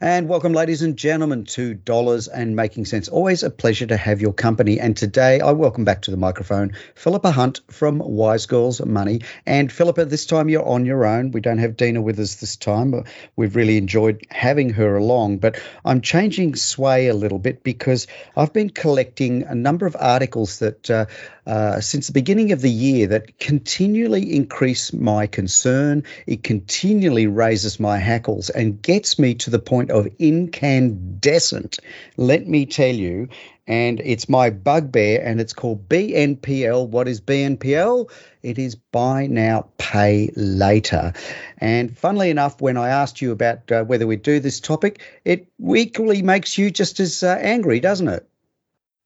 [0.00, 3.08] And welcome, ladies and gentlemen, to Dollars and Making Sense.
[3.08, 4.78] Always a pleasure to have your company.
[4.78, 9.22] And today I welcome back to the microphone Philippa Hunt from Wise Girls Money.
[9.44, 11.32] And Philippa, this time you're on your own.
[11.32, 13.02] We don't have Dina with us this time.
[13.34, 15.38] We've really enjoyed having her along.
[15.38, 18.06] But I'm changing sway a little bit because
[18.36, 21.06] I've been collecting a number of articles that uh,
[21.48, 26.04] uh, since the beginning of the year that continually increase my concern.
[26.26, 31.78] It continually raises my hackles and gets me to the point of incandescent.
[32.18, 33.28] Let me tell you.
[33.66, 36.88] And it's my bugbear, and it's called BNPL.
[36.88, 38.10] What is BNPL?
[38.42, 41.14] It is buy now, pay later.
[41.58, 45.48] And funnily enough, when I asked you about uh, whether we do this topic, it
[45.74, 48.28] equally makes you just as uh, angry, doesn't it?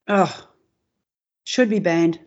[0.07, 0.49] Oh,
[1.45, 2.21] should be banned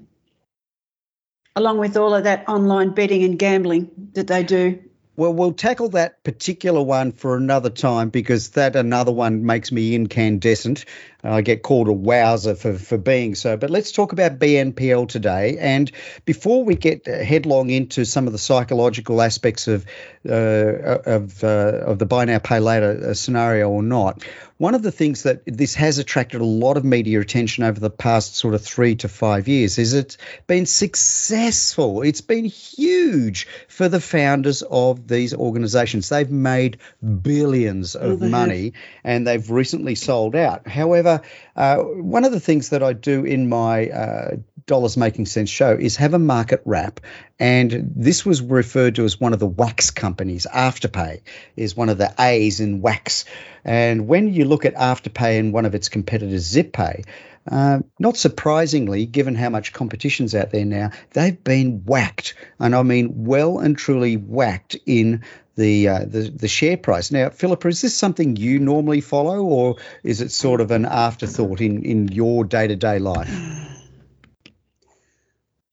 [1.56, 4.80] along with all of that online betting and gambling that they do.
[5.18, 9.96] Well, we'll tackle that particular one for another time because that another one makes me
[9.96, 10.84] incandescent.
[11.24, 13.56] I get called a wowser for, for being so.
[13.56, 15.58] But let's talk about BNPL today.
[15.58, 15.90] And
[16.26, 19.86] before we get headlong into some of the psychological aspects of
[20.28, 21.48] uh, of uh,
[21.86, 24.22] of the buy now pay later scenario or not,
[24.58, 27.90] one of the things that this has attracted a lot of media attention over the
[27.90, 30.18] past sort of three to five years is it's
[30.48, 32.02] been successful.
[32.04, 36.08] It's been huge for the founders of these organizations.
[36.08, 36.78] They've made
[37.22, 38.74] billions of oh, money have.
[39.04, 40.68] and they've recently sold out.
[40.68, 41.22] However,
[41.56, 44.36] uh, one of the things that I do in my uh,
[44.68, 47.02] Dollars Making Sense show is have a market wrap.
[47.40, 50.48] And this was referred to as one of the WAAAX companies.
[50.52, 51.22] Afterpay
[51.56, 53.26] is one of the A's in WAAAX.
[53.66, 57.04] And when you look at Afterpay and one of its competitors, ZipPay,
[57.52, 62.84] uh, not surprisingly, given how much competition's out there now, they've been whacked, and I
[62.84, 65.24] mean well and truly whacked in
[65.56, 67.12] the uh, the, the share price.
[67.12, 71.62] Now, Philippa, is this something you normally follow, or is it sort of an afterthought
[71.62, 73.30] in in your day to day life?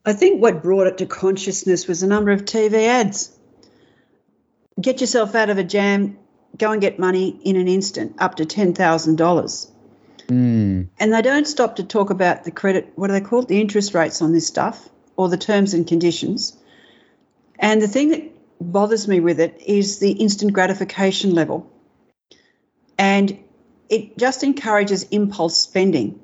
[0.05, 3.37] I think what brought it to consciousness was a number of TV ads.
[4.81, 6.19] Get yourself out of a jam,
[6.57, 9.71] go and get money in an instant, up to $10,000.
[10.29, 10.89] Mm.
[10.99, 13.49] And they don't stop to talk about the credit, what are they called?
[13.49, 16.57] The interest rates on this stuff or the terms and conditions.
[17.59, 21.71] And the thing that bothers me with it is the instant gratification level.
[22.99, 23.39] And
[23.89, 26.21] it just encourages impulse spending.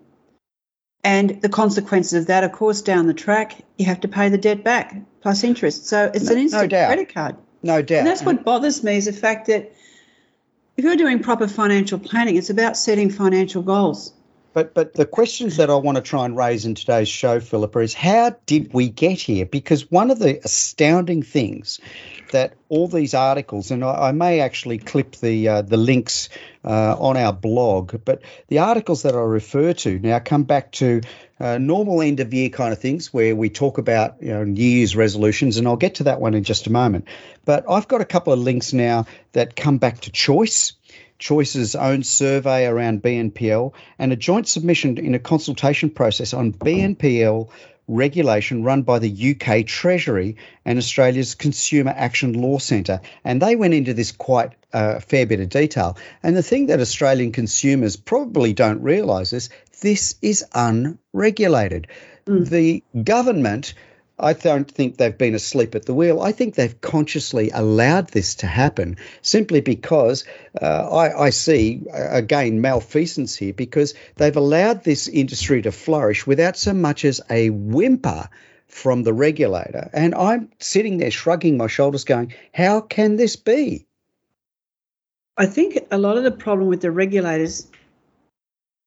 [1.05, 4.39] And the consequences of that, of course, down the track, you have to pay the
[4.39, 5.87] debt back plus interest.
[5.87, 7.37] So it's no, an instant no credit card.
[7.63, 7.99] No doubt.
[7.99, 9.73] And that's what bothers me is the fact that
[10.79, 14.13] if you're doing proper financial planning, it's about setting financial goals.
[14.53, 17.81] But but the questions that I want to try and raise in today's show, Philippa,
[17.81, 19.45] is how did we get here?
[19.45, 21.81] Because one of the astounding things
[22.31, 26.29] that all these articles, and I, I may actually clip the uh, the links
[26.65, 31.01] uh, on our blog, but the articles that I refer to now come back to
[31.41, 34.63] uh, normal end of year kind of things where we talk about you know New
[34.63, 37.07] Year's resolutions, and I'll get to that one in just a moment.
[37.45, 40.75] But I've got a couple of links now that come back to choice.
[41.19, 47.51] Choice's own survey around BNPL and a joint submission in a consultation process on BNPL
[47.89, 53.01] regulation run by the UK Treasury and Australia's Consumer Action Law Centre.
[53.25, 55.97] And they went into this quite a uh, fair bit of detail.
[56.23, 59.49] And the thing that Australian consumers probably don't realise is
[59.81, 61.89] this is unregulated.
[62.27, 62.49] Mm.
[62.49, 63.75] The government
[64.21, 66.21] I don't think they've been asleep at the wheel.
[66.21, 70.25] I think they've consciously allowed this to happen simply because
[70.61, 76.27] uh, I, I, see, uh, again, malfeasance here because they've allowed this industry to flourish
[76.27, 78.29] without so much as a whimper
[78.67, 79.89] from the regulator.
[79.93, 83.87] And I'm sitting there shrugging my shoulders, going, How can this be?
[85.37, 87.69] I think a lot of the problem with the regulators,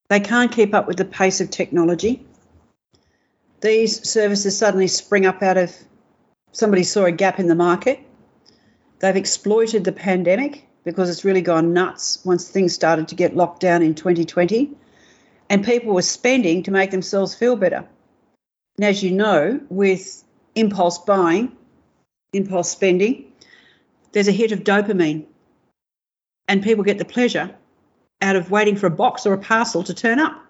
[0.08, 2.22] they can't keep up with the pace of technology
[3.62, 5.74] these services suddenly spring up out of
[6.50, 8.00] somebody saw a gap in the market.
[8.98, 13.60] They've exploited the pandemic because it's really gone nuts once things started to get locked
[13.60, 14.72] down in 2020.
[15.48, 17.88] And people were spending to make themselves feel better.
[18.76, 21.56] And as you know, with impulse buying,
[22.32, 23.32] impulse spending,
[24.12, 25.26] there's a hit of dopamine.
[26.48, 27.54] And people get the pleasure
[28.20, 30.42] out of waiting for a box or a parcel to turn up.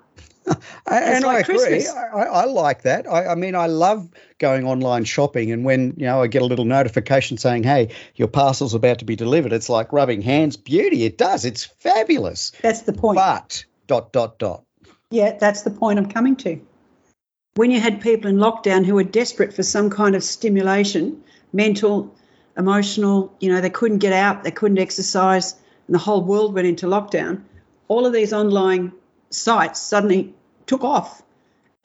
[0.87, 1.87] and like I agree.
[1.87, 3.07] I, I, like that.
[3.07, 6.45] I, I, mean, I love going online shopping, and when you know I get a
[6.45, 10.57] little notification saying, "Hey, your parcel's about to be delivered," it's like rubbing hands.
[10.57, 11.45] Beauty, it does.
[11.45, 12.53] It's fabulous.
[12.61, 13.17] That's the point.
[13.17, 14.65] But dot dot dot.
[15.11, 16.61] Yeah, that's the point I'm coming to.
[17.55, 21.23] When you had people in lockdown who were desperate for some kind of stimulation,
[21.53, 22.17] mental,
[22.57, 25.55] emotional, you know, they couldn't get out, they couldn't exercise,
[25.87, 27.43] and the whole world went into lockdown,
[27.89, 28.93] all of these online
[29.33, 30.35] sites suddenly
[30.67, 31.23] took off.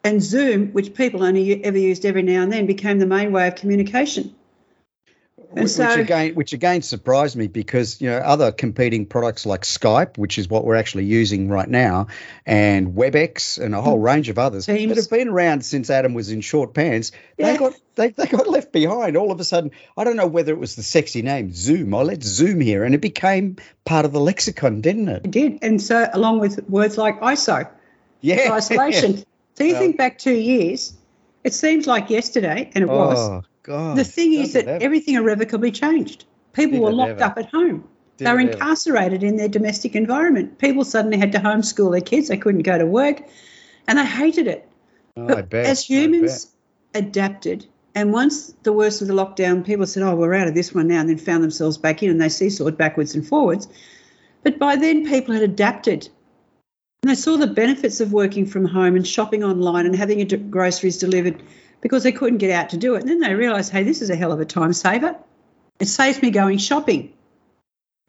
[0.04, 3.48] And Zoom, which people only ever used every now and then, became the main way
[3.48, 4.34] of communication.
[5.50, 9.46] And which, so, which again, which again surprised me because you know other competing products
[9.46, 12.08] like Skype, which is what we're actually using right now,
[12.44, 14.04] and WebEx and a whole hmm.
[14.04, 14.88] range of others Teams.
[14.88, 17.12] that have been around since Adam was in short pants.
[17.38, 17.52] Yeah.
[17.52, 19.16] They got they, they got left behind.
[19.16, 21.94] All of a sudden, I don't know whether it was the sexy name Zoom.
[21.94, 23.56] I let Zoom here, and it became
[23.86, 25.24] part of the lexicon, didn't it?
[25.24, 27.70] It did, and so along with words like ISO,
[28.20, 29.24] yeah, isolation.
[29.54, 30.92] so you well, think back two years,
[31.44, 32.96] it seems like yesterday, and it oh.
[32.96, 33.96] was God.
[33.96, 34.82] The thing is that ever.
[34.82, 36.24] everything irrevocably changed.
[36.52, 37.24] People Did were locked ever.
[37.24, 37.84] up at home.
[38.16, 40.58] Did they were incarcerated in their domestic environment.
[40.58, 42.28] People suddenly had to homeschool their kids.
[42.28, 43.22] They couldn't go to work,
[43.86, 44.68] and they hated it.
[45.16, 46.48] Oh, but as humans
[46.94, 50.74] adapted, and once the worst of the lockdown, people said, "Oh, we're out of this
[50.74, 53.68] one now," and then found themselves back in, and they seesawed backwards and forwards.
[54.42, 56.08] But by then, people had adapted,
[57.02, 60.38] and they saw the benefits of working from home and shopping online and having your
[60.38, 61.42] groceries delivered
[61.80, 63.02] because they couldn't get out to do it.
[63.02, 65.16] And then they realised, hey, this is a hell of a time saver.
[65.78, 67.12] It saves me going shopping.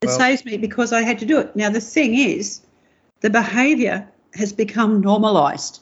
[0.01, 1.55] It well, saves me because I had to do it.
[1.55, 2.61] Now, the thing is,
[3.21, 5.81] the behaviour has become normalised.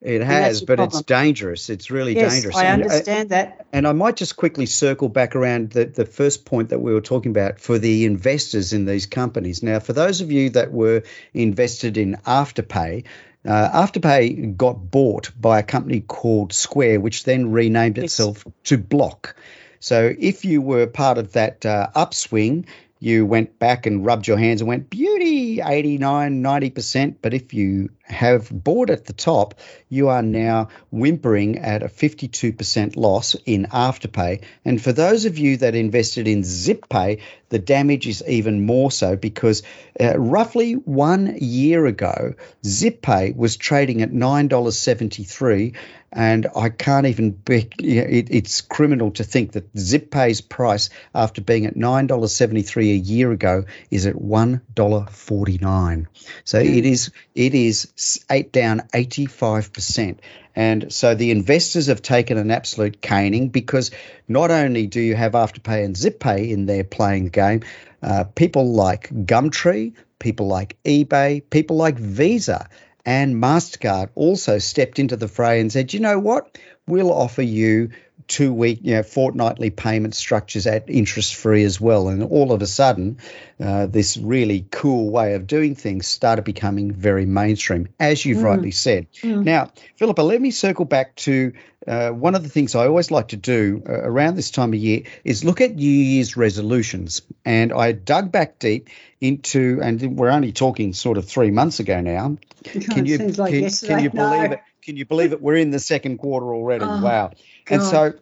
[0.00, 0.98] It has, but problem.
[0.98, 1.70] it's dangerous.
[1.70, 2.56] It's really yes, dangerous.
[2.56, 3.66] I understand I, that.
[3.72, 7.00] And I might just quickly circle back around the, the first point that we were
[7.00, 9.62] talking about for the investors in these companies.
[9.62, 13.04] Now, for those of you that were invested in Afterpay,
[13.46, 18.04] uh, Afterpay got bought by a company called Square, which then renamed yes.
[18.04, 19.36] itself to Block.
[19.80, 22.66] So if you were part of that uh, upswing,
[23.04, 27.90] you went back and rubbed your hands and went beauty 89 90% but if you
[28.04, 29.54] have bought at the top
[29.88, 35.56] you are now whimpering at a 52% loss in afterpay and for those of you
[35.56, 39.62] that invested in zippay the damage is even more so because
[40.00, 45.74] uh, roughly one year ago zippay was trading at $9.73
[46.14, 51.66] and I can't even be, it, it's criminal to think that ZipPay's price after being
[51.66, 56.06] at $9.73 a year ago is at $1.49.
[56.44, 57.92] So it is it is
[58.30, 60.18] eight down 85%.
[60.56, 63.90] And so the investors have taken an absolute caning because
[64.28, 67.62] not only do you have Afterpay and ZipPay in there playing the game,
[68.02, 72.68] uh, people like Gumtree, people like eBay, people like Visa
[73.04, 76.58] and MasterCard also stepped into the fray and said, you know what?
[76.86, 77.90] We'll offer you
[78.26, 82.08] two week, you know, fortnightly payment structures at interest free as well.
[82.08, 83.18] And all of a sudden,
[83.60, 88.44] uh, this really cool way of doing things started becoming very mainstream, as you've mm.
[88.44, 89.06] rightly said.
[89.22, 89.44] Mm.
[89.44, 91.52] Now, Philippa, let me circle back to
[91.86, 94.78] uh, one of the things I always like to do uh, around this time of
[94.78, 97.22] year is look at New Year's resolutions.
[97.44, 98.88] And I dug back deep
[99.20, 102.38] into, and we're only talking sort of three months ago now.
[102.64, 104.52] Can you, like can, can, you believe no.
[104.52, 104.60] it?
[104.84, 105.40] Can you believe it?
[105.40, 106.84] We're in the second quarter already.
[106.84, 107.28] Oh, wow.
[107.28, 107.36] God.
[107.68, 108.14] And so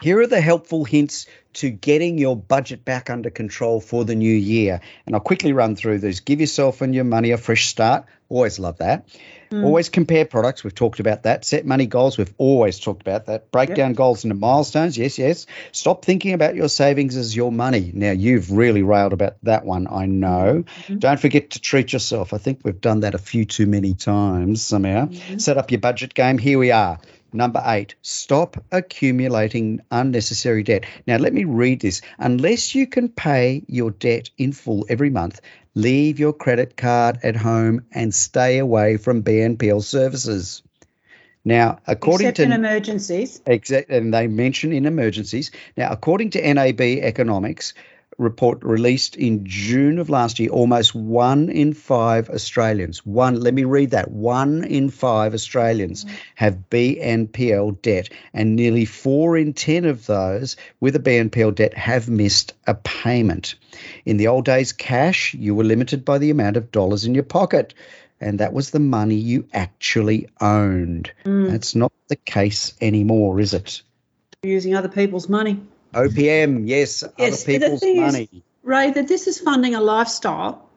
[0.00, 4.34] here are the helpful hints to getting your budget back under control for the new
[4.34, 4.80] year.
[5.06, 6.20] And I'll quickly run through these.
[6.20, 8.06] Give yourself and your money a fresh start.
[8.28, 9.06] Always love that.
[9.50, 9.64] Mm.
[9.64, 10.64] Always compare products.
[10.64, 11.44] We've talked about that.
[11.44, 12.16] Set money goals.
[12.16, 13.50] We've always talked about that.
[13.52, 13.76] Break yep.
[13.76, 14.96] down goals into milestones.
[14.96, 15.46] Yes, yes.
[15.72, 17.90] Stop thinking about your savings as your money.
[17.94, 20.64] Now, you've really railed about that one, I know.
[20.64, 20.98] Mm-hmm.
[20.98, 22.32] Don't forget to treat yourself.
[22.32, 25.06] I think we've done that a few too many times somehow.
[25.06, 25.38] Mm-hmm.
[25.38, 26.38] Set up your budget game.
[26.38, 26.98] Here we are.
[27.32, 30.84] Number eight, stop accumulating unnecessary debt.
[31.06, 32.02] Now, let me read this.
[32.18, 35.40] Unless you can pay your debt in full every month,
[35.74, 40.62] leave your credit card at home and stay away from BNPL services.
[41.44, 45.50] Now, according Except to in emergencies, exact, and they mention in emergencies.
[45.76, 47.74] Now, according to NAB Economics,
[48.18, 53.64] report released in June of last year, almost one in five Australians, one, let me
[53.64, 56.16] read that, one in five Australians mm-hmm.
[56.34, 62.08] have BNPL debt, and nearly four in 10 of those with a BNPL debt have
[62.08, 63.54] missed a payment.
[64.04, 67.24] In the old days, cash, you were limited by the amount of dollars in your
[67.24, 67.74] pocket.
[68.20, 71.10] And that was the money you actually owned.
[71.24, 71.50] Mm.
[71.50, 73.82] That's not the case anymore, is it?
[74.44, 75.60] Using other people's money.
[75.94, 78.28] OPM, yes, yes other people's money.
[78.32, 80.68] Is, Ray, that this is funding a lifestyle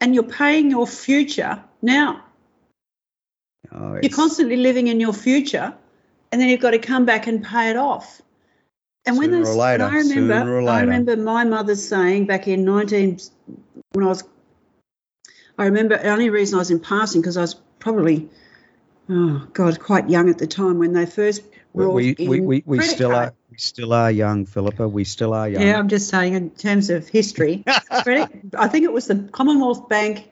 [0.00, 2.22] and you're paying your future now.
[3.72, 5.74] Oh, you're constantly living in your future
[6.30, 8.20] and then you've got to come back and pay it off.
[9.06, 13.18] And when those, later, I remember, I remember my mother saying back in 19,
[13.92, 14.24] when I was,
[15.58, 18.30] I remember the only reason I was in passing because I was probably,
[19.10, 21.42] oh God, quite young at the time when they first
[21.74, 23.28] we, we, we, we, still card.
[23.28, 24.88] are We still are young, Philippa.
[24.88, 25.62] We still are young.
[25.62, 27.62] Yeah, I'm just saying in terms of history.
[27.88, 30.28] I think it was the Commonwealth Bank.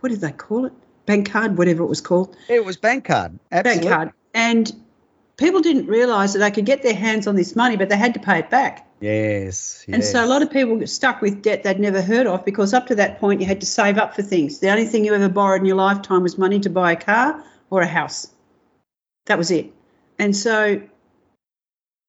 [0.00, 0.72] What did they call it?
[1.04, 2.34] Bank card, whatever it was called.
[2.48, 3.38] It was bank card.
[3.50, 3.90] Absolutely.
[3.90, 4.12] Bank card.
[4.32, 4.72] And
[5.36, 8.14] people didn't realise that they could get their hands on this money, but they had
[8.14, 8.88] to pay it back.
[9.00, 9.94] Yes, yes.
[9.94, 12.72] And so a lot of people get stuck with debt they'd never heard of because
[12.72, 14.60] up to that point you had to save up for things.
[14.60, 17.44] The only thing you ever borrowed in your lifetime was money to buy a car
[17.68, 18.28] or a house.
[19.26, 19.74] That was it.
[20.18, 20.80] And so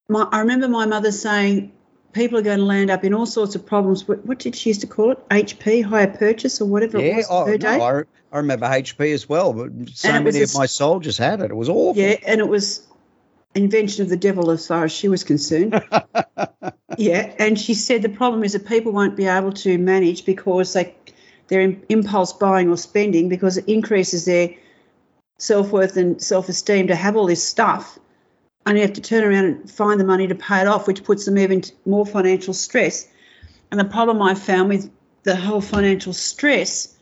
[0.10, 1.72] my, I remember my mother saying
[2.12, 4.08] people are going to land up in all sorts of problems.
[4.08, 5.30] What, what did she used to call it?
[5.30, 7.28] HP, hire purchase, or whatever yeah, it was.
[7.30, 7.78] oh, her day.
[7.78, 10.58] no, I, I remember HP as well, but so And it was many of a-
[10.58, 11.52] my soldiers had it.
[11.52, 12.02] It was awful.
[12.02, 12.88] Yeah, and it was
[13.56, 15.82] invention of the devil as far as she was concerned.
[16.98, 20.74] yeah, and she said the problem is that people won't be able to manage because
[20.74, 20.96] they
[21.48, 24.56] their im- impulse buying or spending because it increases their
[25.38, 28.00] self worth and self esteem to have all this stuff,
[28.66, 31.04] and you have to turn around and find the money to pay it off, which
[31.04, 33.08] puts them even more financial stress.
[33.72, 34.92] And the problem I found with
[35.24, 36.96] the whole financial stress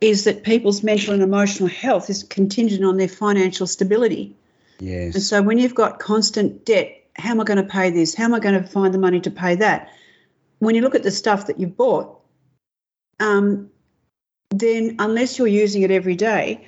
[0.00, 4.36] is that people's mental and emotional health is contingent on their financial stability.
[4.78, 5.14] Yes.
[5.14, 8.14] And so when you've got constant debt, how am I going to pay this?
[8.14, 9.90] How am I going to find the money to pay that?
[10.60, 12.20] When you look at the stuff that you've bought,
[13.18, 13.70] um,
[14.50, 16.66] then unless you're using it every day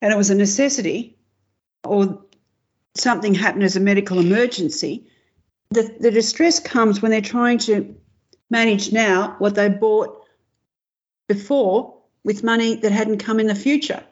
[0.00, 1.16] and it was a necessity
[1.84, 2.21] or
[2.94, 5.06] something happened as a medical emergency,
[5.70, 7.96] the, the distress comes when they're trying to
[8.50, 10.24] manage now what they bought
[11.28, 14.02] before with money that hadn't come in the future.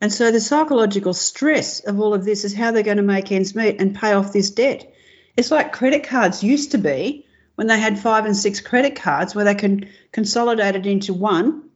[0.00, 3.32] And so the psychological stress of all of this is how they're going to make
[3.32, 4.92] ends meet and pay off this debt.
[5.36, 7.26] It's like credit cards used to be
[7.56, 11.70] when they had five and six credit cards where they can consolidate it into one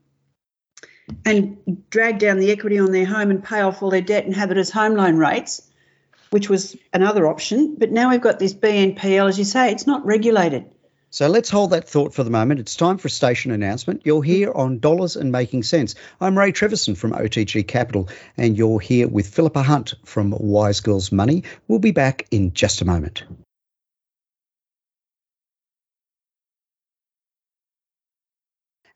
[1.25, 4.35] and drag down the equity on their home and pay off all their debt and
[4.35, 5.63] have it as home loan rates,
[6.31, 7.77] which was another option.
[7.77, 10.67] But now we've got this BNPL, as you say, it's not regulated.
[11.11, 12.61] So let's hold that thought for the moment.
[12.61, 14.03] It's time for a station announcement.
[14.05, 15.95] You're here on Dollars and Making Sense.
[16.21, 21.11] I'm Ray Treverson from OTG Capital, and you're here with Philippa Hunt from Wise Girls
[21.11, 21.45] Money.
[21.67, 23.25] We'll be back in just a moment.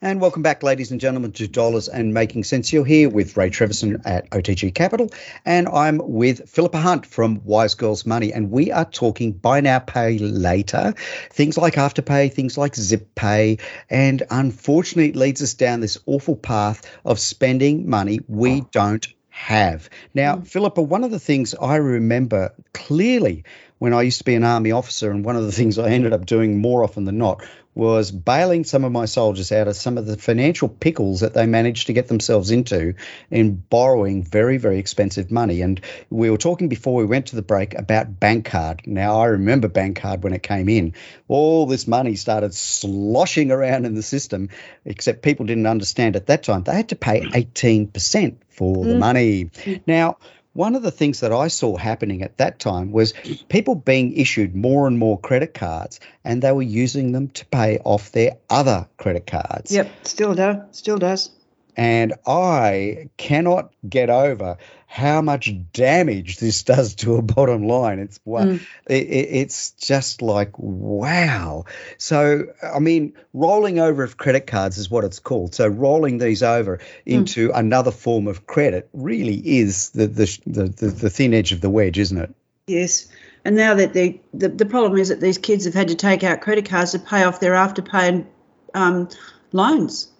[0.04, 2.72] And welcome back, ladies and gentlemen, to Dollars and Making Sense.
[2.72, 5.12] You're here with Ray Treverson at OTG Capital,
[5.44, 9.78] and I'm with Philippa Hunt from Wise Girls Money, and we are talking buy now,
[9.78, 10.94] pay later,
[11.30, 16.34] things like Afterpay, things like Zip Pay, and unfortunately, it leads us down this awful
[16.34, 19.88] path of spending money we don't have.
[20.14, 20.44] Now, mm-hmm.
[20.44, 23.44] Philippa, one of the things I remember clearly
[23.82, 26.12] when I used to be an army officer, and one of the things I ended
[26.12, 29.98] up doing more often than not was bailing some of my soldiers out of some
[29.98, 32.94] of the financial pickles that they managed to get themselves into
[33.28, 35.62] in borrowing very, very expensive money.
[35.62, 38.82] And we were talking before we went to the break about bank card.
[38.86, 40.94] Now, I remember bank card when it came in.
[41.26, 44.50] All this money started sloshing around in the system,
[44.84, 46.62] except people didn't understand at that time.
[46.62, 48.98] They had to pay 18% for the mm.
[49.00, 49.44] money.
[49.46, 49.82] Mm.
[49.88, 50.18] Now,
[50.52, 53.14] one of the things that I saw happening at that time was
[53.48, 57.78] people being issued more and more credit cards and they were using them to pay
[57.84, 59.72] off their other credit cards.
[59.72, 60.56] Yep, still does.
[60.72, 61.30] Still does.
[61.76, 64.58] And I cannot get over
[64.92, 67.98] how much damage this does to a bottom line.
[67.98, 68.60] It's Mm.
[68.88, 71.64] it, it, it's just like wow.
[71.96, 75.54] So I mean, rolling over of credit cards is what it's called.
[75.54, 80.86] So rolling these over into another form of credit really is the the, the the
[80.88, 82.34] the thin edge of the wedge, isn't it?
[82.66, 83.08] Yes.
[83.46, 86.22] And now that they, the the problem is that these kids have had to take
[86.22, 88.26] out credit cards to pay off their afterpay and
[88.74, 89.08] um,
[89.52, 90.11] loans.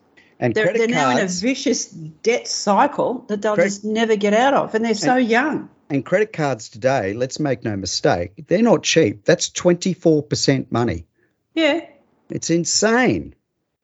[0.43, 4.35] And They're, they're now in a vicious debt cycle that they'll Credit- just never get
[4.35, 5.71] out of, and they're so young.
[5.89, 9.25] and credit cards today, let's make no mistake, they're not cheap.
[9.25, 11.07] That's 24% money.
[11.55, 11.87] Yeah,
[12.29, 13.35] It's insane.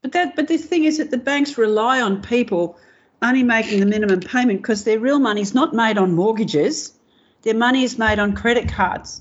[0.02, 2.76] but that but the thing is that the banks rely on people
[3.22, 6.92] only making the minimum payment because their real money's not made on mortgages.
[7.42, 9.20] Their money is made on credit cards.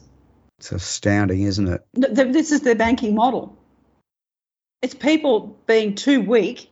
[0.57, 1.81] It's astounding, isn't it?
[1.95, 3.55] Th- th- This is their banking model.
[4.81, 6.71] It's people being too weak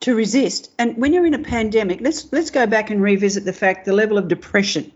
[0.00, 0.70] to resist.
[0.78, 3.92] And when you're in a pandemic, let's let's go back and revisit the fact the
[3.92, 4.92] level of depression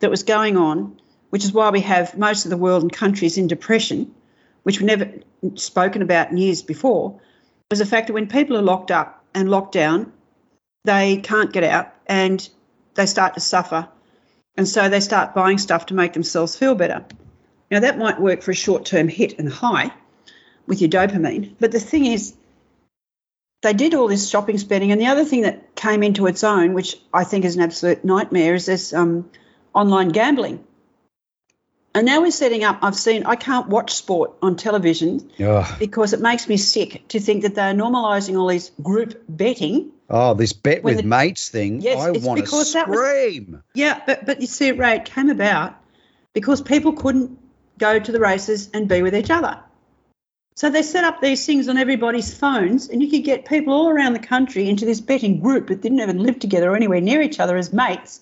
[0.00, 1.00] that was going on,
[1.30, 4.14] which is why we have most of the world and countries in depression,
[4.62, 5.10] which we never
[5.56, 7.20] spoken about in years before,
[7.70, 10.12] was the fact that when people are locked up and locked down,
[10.84, 12.48] they can't get out and
[12.94, 13.88] they start to suffer.
[14.56, 17.04] And so they start buying stuff to make themselves feel better.
[17.70, 19.92] Now, that might work for a short term hit and high
[20.66, 21.54] with your dopamine.
[21.60, 22.34] But the thing is,
[23.62, 24.92] they did all this shopping spending.
[24.92, 28.04] And the other thing that came into its own, which I think is an absolute
[28.04, 29.30] nightmare, is this um,
[29.74, 30.64] online gambling.
[31.94, 32.78] And now we're setting up.
[32.82, 33.24] I've seen.
[33.26, 35.78] I can't watch sport on television Ugh.
[35.78, 39.90] because it makes me sick to think that they're normalising all these group betting.
[40.08, 41.80] Oh, this bet with the- mates thing.
[41.80, 43.62] Yes, I want to that was- scream.
[43.74, 45.74] Yeah, but but you see, Ray, it came about
[46.32, 47.36] because people couldn't
[47.76, 49.58] go to the races and be with each other.
[50.60, 53.88] So they set up these things on everybody's phones, and you could get people all
[53.88, 57.22] around the country into this betting group that didn't even live together or anywhere near
[57.22, 58.20] each other as mates.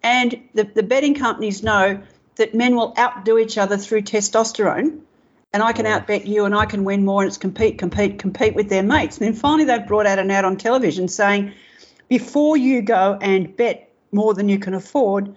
[0.00, 2.00] And the, the betting companies know
[2.36, 5.00] that men will outdo each other through testosterone,
[5.52, 8.54] and I can outbet you, and I can win more, and it's compete, compete, compete
[8.54, 9.18] with their mates.
[9.18, 11.52] And then finally, they've brought out an ad on television saying,
[12.08, 15.34] before you go and bet more than you can afford,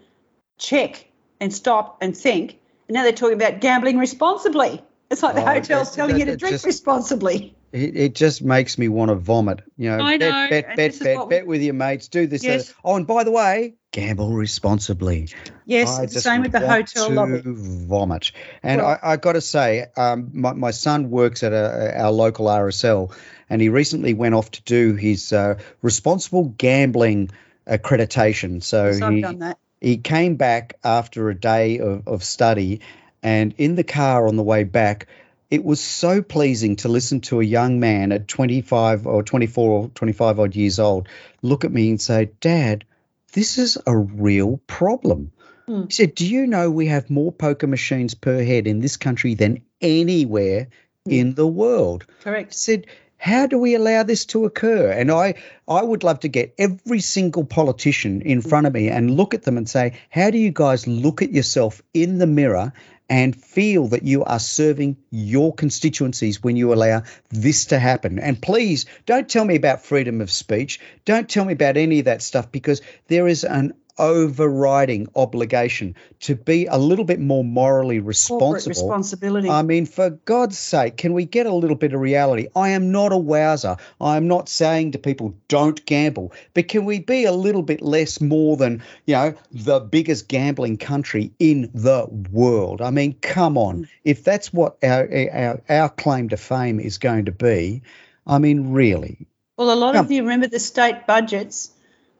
[0.60, 1.08] check
[1.40, 2.60] and stop and think.
[2.88, 4.84] And now they're talking about gambling responsibly.
[5.10, 7.56] It's like the Oh, hotel's that- telling that- you to drink just- responsibly.
[7.72, 9.62] It, it just makes me want to vomit.
[9.78, 12.08] You know, I bet, know, bet, and bet, bet, we- bet with your mates.
[12.08, 12.44] Do this.
[12.44, 12.70] Yes.
[12.70, 12.75] that.
[12.84, 15.30] Oh, and by the way, gamble responsibly.
[15.66, 17.42] Yes, I it's the just same with the want hotel to lobby.
[17.46, 18.32] Vomit.
[18.63, 22.12] And Well- I, I got to say, um, my, my son works at a, our
[22.12, 23.12] local RSL,
[23.51, 27.30] and he recently went off to do his uh, responsible gambling
[27.68, 28.63] accreditation.
[28.63, 29.58] So Yes, I've he, done that.
[29.80, 32.82] he came back after a day of, of study,
[33.24, 35.08] and in the car on the way back,
[35.50, 39.88] it was so pleasing to listen to a young man at 25 or 24 or
[39.90, 41.08] 25 odd years old
[41.42, 42.86] look at me and say, Dad,
[43.34, 45.32] this is a real problem.
[45.66, 45.84] Hmm.
[45.84, 49.36] He said, Do you know we have more poker machines per head in this country
[49.36, 50.68] than anywhere
[51.06, 51.12] Hmm.
[51.12, 52.06] in the world?
[52.22, 52.54] Correct.
[52.54, 52.86] He said,
[53.22, 54.92] how do we allow this to occur?
[54.92, 55.34] And I,
[55.68, 59.44] I would love to get every single politician in front of me and look at
[59.44, 62.72] them and say, how do you guys look at yourself in the mirror
[63.10, 68.20] and feel that you are serving your constituencies when you allow this to happen?
[68.20, 70.80] And please don't tell me about freedom of speech.
[71.06, 76.36] Don't tell me about any of that stuff because there is an overriding obligation to
[76.36, 78.39] be a little bit more morally responsible.
[78.39, 79.50] Corporate responsibility.
[79.50, 82.48] I mean, for God's sake, can we get a little bit of reality?
[82.56, 83.79] I am not a wowser.
[84.00, 86.34] I am not saying to people, don't gamble.
[86.53, 90.78] But can we be a little bit less more than, you know, the biggest gambling
[90.78, 92.82] country in the world?
[92.82, 93.84] I mean, come on.
[93.84, 93.88] Mm.
[94.04, 97.82] If that's what our, our, our claim to fame is going to be,
[98.26, 99.28] I mean, really.
[99.58, 101.71] well, a lot come- of you remember the state budgets,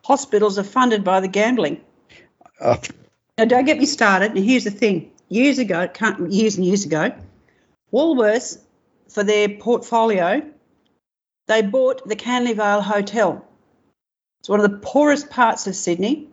[0.10, 1.80] hospitals are funded by the gambling.
[2.60, 2.78] Uh,
[3.38, 4.32] Now, don't get me started.
[4.32, 5.88] And here's the thing: years ago,
[6.28, 7.14] years and years ago,
[7.94, 8.58] Woolworths,
[9.08, 10.42] for their portfolio,
[11.48, 13.46] they bought the Canley Vale Hotel.
[14.40, 16.30] It's one of the poorest parts of Sydney,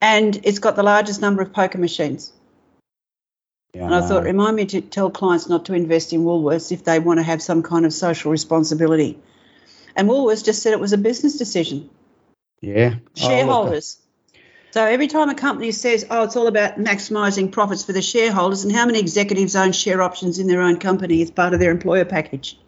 [0.00, 2.32] and it's got the largest number of poker machines.
[3.74, 6.84] Yeah, And I thought, remind me to tell clients not to invest in Woolworths if
[6.84, 9.18] they want to have some kind of social responsibility.
[9.96, 11.90] And Woolworths just said it was a business decision
[12.60, 12.94] yeah.
[13.14, 13.98] Shareholders.
[14.70, 18.64] so every time a company says, "Oh, it's all about maximising profits for the shareholders,"
[18.64, 21.70] and how many executives own share options in their own company as part of their
[21.70, 22.58] employer package?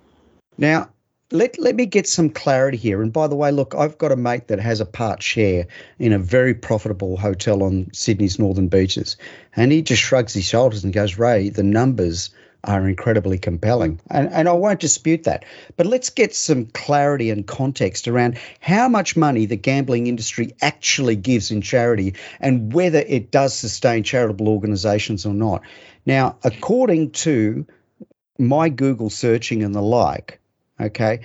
[0.56, 0.88] Now,
[1.30, 3.02] let, let me get some clarity here.
[3.02, 5.66] And by the way, look, I've got a mate that has a part share
[5.98, 9.16] in a very profitable hotel on Sydney's northern beaches.
[9.54, 12.30] And he just shrugs his shoulders and goes, Ray, the numbers
[12.68, 13.98] are incredibly compelling.
[14.10, 15.46] And, and I won't dispute that.
[15.76, 21.16] But let's get some clarity and context around how much money the gambling industry actually
[21.16, 25.62] gives in charity and whether it does sustain charitable organisations or not.
[26.04, 27.66] Now, according to
[28.38, 30.38] my Google searching and the like,
[30.78, 31.20] okay,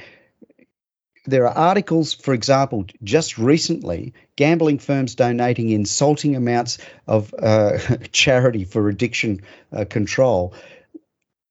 [1.25, 7.77] there are articles, for example, just recently, gambling firms donating insulting amounts of uh,
[8.11, 10.53] charity for addiction uh, control.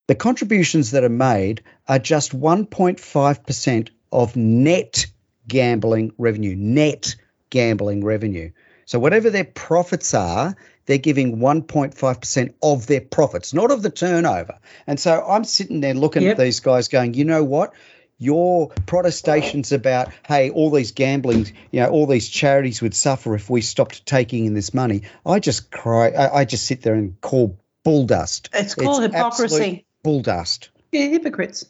[0.08, 5.06] The contributions that are made are just 1.5% of net
[5.48, 7.14] gambling revenue, net
[7.50, 8.50] gambling revenue.
[8.84, 14.58] So, whatever their profits are, they're giving 1.5% of their profits, not of the turnover.
[14.86, 16.32] And so I'm sitting there looking Yep.
[16.32, 17.72] at these guys going, you know what?
[18.18, 23.50] Your protestations about, hey, all these gambling, you know, all these charities would suffer if
[23.50, 25.02] we stopped taking in this money.
[25.24, 26.10] I just cry.
[26.10, 28.50] I, I just sit there and call bull dust.
[28.52, 29.86] It's called hypocrisy.
[30.02, 30.70] Bull dust.
[30.90, 31.64] Yeah, hypocrites.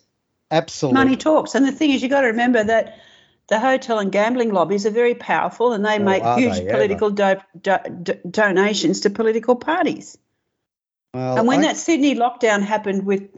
[0.51, 0.99] Absolutely.
[1.05, 2.99] Money talks, and the thing is, you've got to remember that
[3.49, 7.11] the hotel and gambling lobbies are very powerful, and they Oh, make huge they political
[7.11, 10.17] do- do- do- donations to political parties.
[11.15, 13.29] Well, and when I- that Sydney lockdown happened with,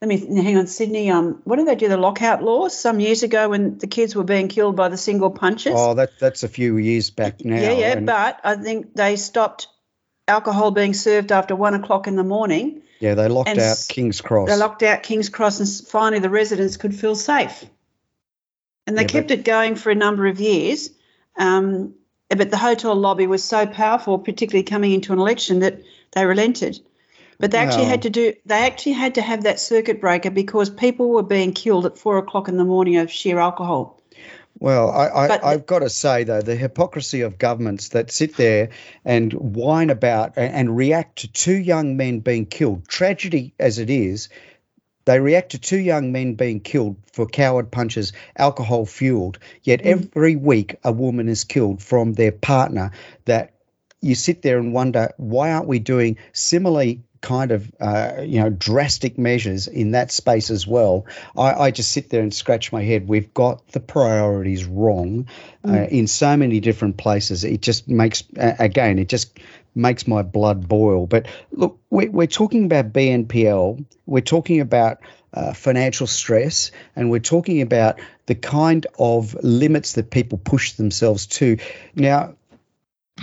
[0.00, 1.10] let me hang on, Sydney.
[1.10, 1.88] Um, what did they do?
[1.88, 5.30] The lockout laws some years ago when the kids were being killed by the single
[5.30, 5.74] punches.
[5.76, 7.56] Oh, that that's a few years back now.
[7.56, 7.92] yeah, yeah.
[7.92, 9.68] and- But I think they stopped
[10.28, 12.82] alcohol being served after one o'clock in the morning.
[13.02, 14.48] Yeah, they locked and out King's Cross.
[14.48, 17.64] They locked out King's Cross, and finally the residents could feel safe.
[18.86, 20.90] And they Yeah, kept it going for a number of years.
[21.36, 21.94] Um,
[22.28, 25.80] but the hotel lobby was so powerful, particularly coming into an election, that
[26.12, 26.78] They relented.
[27.38, 27.90] But they actually Wow.
[27.90, 28.34] had to do.
[28.46, 32.18] They actually had to have that circuit breaker because people were being killed at four
[32.18, 34.01] o'clock in the morning of sheer alcohol.
[34.62, 38.68] Well, I, I, I've got to say, though, the hypocrisy of governments that sit there
[39.04, 44.28] and whine about and react to two young men being killed, tragedy as it is,
[45.04, 49.40] they react to two young men being killed for coward punches, alcohol fueled.
[49.64, 50.08] Yet mm.
[50.14, 52.92] every week, a woman is killed from their partner.
[53.24, 53.54] That
[54.00, 58.50] you sit there and wonder, why aren't we doing similarly kind of uh, you know
[58.50, 61.06] drastic measures in that space as well?
[61.36, 63.08] I, I just sit there and scratch my head.
[63.08, 65.26] We've got the priorities wrong
[65.66, 67.44] uh, in so many different places.
[67.44, 69.38] It just makes uh, again, it just
[69.74, 71.06] makes my blood boil.
[71.06, 73.84] But look, we're, we're talking about BNPL.
[74.06, 74.98] We're talking about
[75.34, 81.26] uh, financial stress, and we're talking about the kind of limits that people push themselves
[81.26, 81.56] to.
[81.94, 82.34] Now,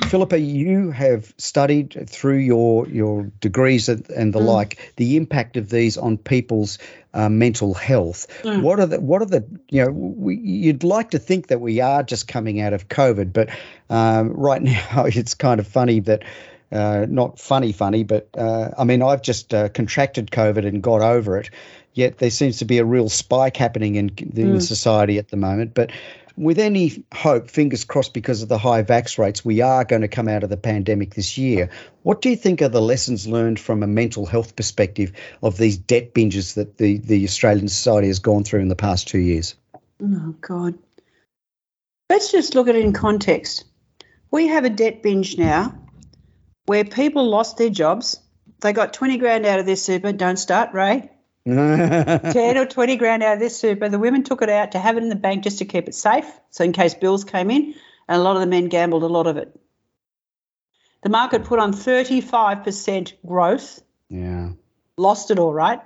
[0.08, 5.98] Philippa, you have studied through your your degrees and, the like the impact of these
[5.98, 6.78] on people's
[7.16, 8.28] uh, mental health.
[8.62, 11.80] What are the what are the you know we, you'd like to think that we
[11.80, 13.50] are just coming out of COVID, but
[13.90, 16.24] um, right now it's kind of funny that.
[16.72, 21.02] Uh, not funny, funny, but uh, I mean, I've just uh, contracted COVID and got
[21.02, 21.50] over it.
[21.94, 25.74] Yet there seems to be a real spike happening in, in society at the moment.
[25.74, 25.90] But
[26.40, 30.08] with any hope, fingers crossed, because of the high vax rates, we are going to
[30.08, 31.70] come out of the pandemic this year.
[32.02, 35.12] What do you think are the lessons learned from a mental health perspective
[35.44, 39.10] of these debt binges that the, the Australian society has gone through in the past
[39.10, 39.56] two years?
[40.02, 40.76] Oh God.
[42.10, 43.66] Let's just look at it in context.
[44.32, 45.78] We have a debt binge now
[46.68, 48.18] where people lost their jobs.
[48.62, 50.14] They got 20 grand out of their super.
[50.14, 51.12] Don't start, Ray.
[52.32, 53.90] 10 or 20 grand out of this super.
[53.90, 55.96] The women took it out to have it in the bank just to keep it
[55.96, 56.26] safe.
[56.52, 57.76] So, in case bills came in,
[58.08, 59.58] and a lot of the men gambled a lot of it.
[61.02, 64.50] The market put on 35% growth, yeah.
[64.98, 65.82] lost it all right.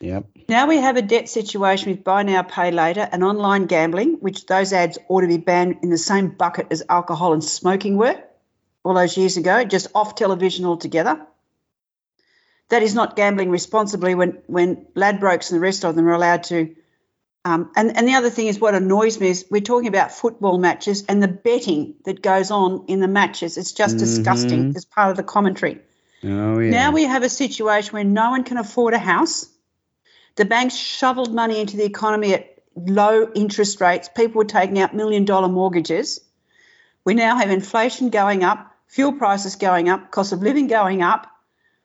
[0.00, 0.26] Yep.
[0.48, 4.46] Now we have a debt situation with buy now, pay later and online gambling, which
[4.46, 8.20] those ads ought to be banned in the same bucket as alcohol and smoking were
[8.84, 11.24] all those years ago, just off television altogether.
[12.68, 16.44] That is not gambling responsibly when, when Ladbrokes and the rest of them are allowed
[16.44, 16.74] to.
[17.44, 20.58] Um, and, and the other thing is what annoys me is we're talking about football
[20.58, 23.58] matches and the betting that goes on in the matches.
[23.58, 25.80] It's just disgusting as part of the commentary.
[26.24, 26.70] Oh, yeah.
[26.70, 29.48] Now we have a situation where no one can afford a house.
[30.36, 34.08] The banks shoveled money into the economy at low interest rates.
[34.08, 36.20] People were taking out million dollar mortgages.
[37.04, 41.26] We now have inflation going up, fuel prices going up, cost of living going up.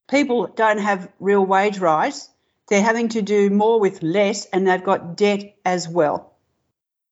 [0.10, 2.30] People don't have real wage rise.
[2.70, 6.34] They're having to do more with less and they've got debt as well.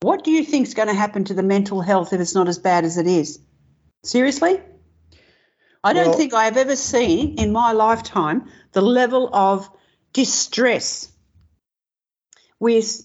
[0.01, 2.47] What do you think is going to happen to the mental health if it's not
[2.47, 3.39] as bad as it is?
[4.03, 4.60] Seriously?
[5.84, 9.69] I don't Well- think I have ever seen in my lifetime the level of
[10.13, 11.12] distress
[12.60, 13.01] with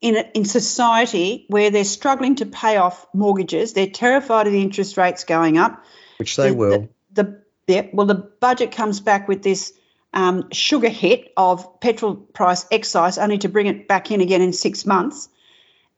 [0.00, 3.72] in a, in society where they're struggling to pay off mortgages.
[3.72, 5.84] They're terrified of the interest rates going up.
[6.18, 6.88] Which they The- will.
[7.12, 9.72] The, the yeah, well, the budget comes back with this
[10.12, 14.52] um, sugar hit of petrol price excise, only to bring it back in again in
[14.52, 15.28] six months,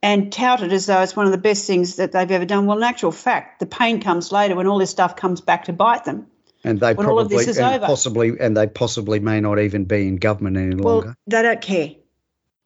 [0.03, 2.67] and tout it as though it's one of the best things that they've ever done.
[2.67, 5.73] Well, in actual fact, the pain comes later when all this stuff comes back to
[5.73, 6.27] bite them.
[6.65, 7.87] and they when all of this is and over.
[7.87, 11.17] possibly and they possibly may not even be in government any Well, longer.
[11.27, 11.93] they don't care.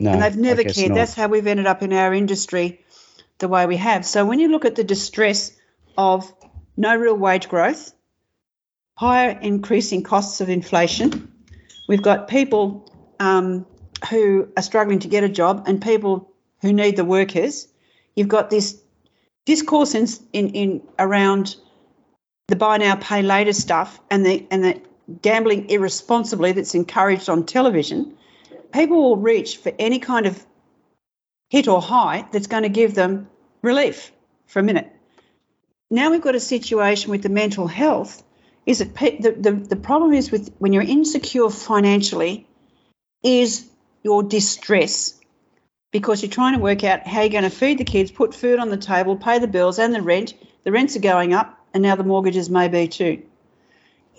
[0.00, 0.88] No, and they've never cared.
[0.88, 0.94] not.
[0.96, 2.80] That's how we've ended up in our industry
[3.38, 4.04] the way we have.
[4.06, 5.52] So when you look at the distress
[5.96, 6.32] of
[6.76, 7.92] no real wage growth,
[8.96, 11.32] higher increasing costs of inflation,
[11.88, 13.66] we've got people um,
[14.10, 16.30] who are struggling to get a job and people
[16.60, 17.68] who need the workers.
[18.14, 18.80] You've got this
[19.44, 21.56] discourse in, in, in around
[22.48, 24.80] the buy now pay later stuff and the and the
[25.22, 28.16] gambling irresponsibly that's encouraged on television
[28.74, 30.44] people will reach for any kind of
[31.48, 33.28] hit or high that's going to give them
[33.62, 34.12] relief
[34.46, 34.90] for a minute.
[35.90, 38.23] Now we've got a situation with the mental health.
[38.66, 42.46] Is that pe- the, the, the problem is with when you're insecure financially,
[43.22, 43.68] is
[44.02, 45.18] your distress
[45.90, 48.58] because you're trying to work out how you're going to feed the kids, put food
[48.58, 50.34] on the table, pay the bills and the rent.
[50.64, 53.22] The rents are going up, and now the mortgages may be too.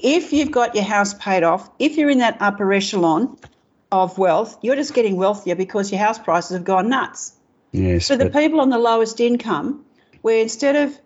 [0.01, 3.37] If you've got your house paid off, if you're in that upper echelon,
[3.91, 7.33] of wealth, you're just getting wealthier because your house prices have gone nuts.
[7.71, 9.85] Yes, So the people on the lowest income,
[10.21, 10.97] where instead of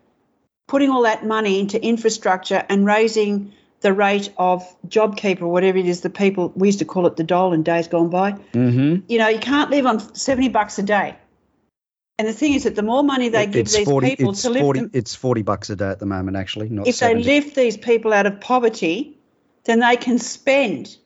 [0.69, 3.51] putting all that money into infrastructure and raising
[3.82, 7.15] the rate of JobKeeper or whatever it is, the people we used to call it
[7.15, 8.34] the dole in days gone by.
[8.53, 9.03] Mhm.
[9.08, 11.15] You know, you can't live on seventy bucks a day.
[12.19, 14.62] And the thing is that the more money they give these 40, people to lift
[14.62, 17.23] 40, them, it's 40 bucks a day at the moment, actually, not if 70.
[17.23, 19.17] they lift these people out of poverty,
[19.63, 20.97] then they can spend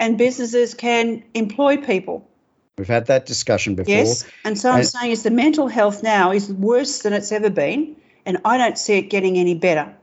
[0.00, 2.28] and businesses can employ people.
[2.76, 3.94] We've had that discussion before.
[3.94, 7.30] Yes, and so I'm And- saying is the mental health now is worse than it's
[7.30, 7.94] ever been,
[8.26, 9.94] and I don't see it getting any better.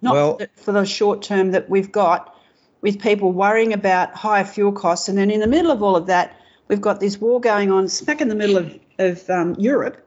[0.00, 2.36] Not Well- for, the, short term that we've got,
[2.80, 6.06] with people worrying about higher fuel costs, and then in the middle of all of
[6.06, 6.36] that,
[6.68, 10.06] we've got this war going on smack in the middle of of um, Europe,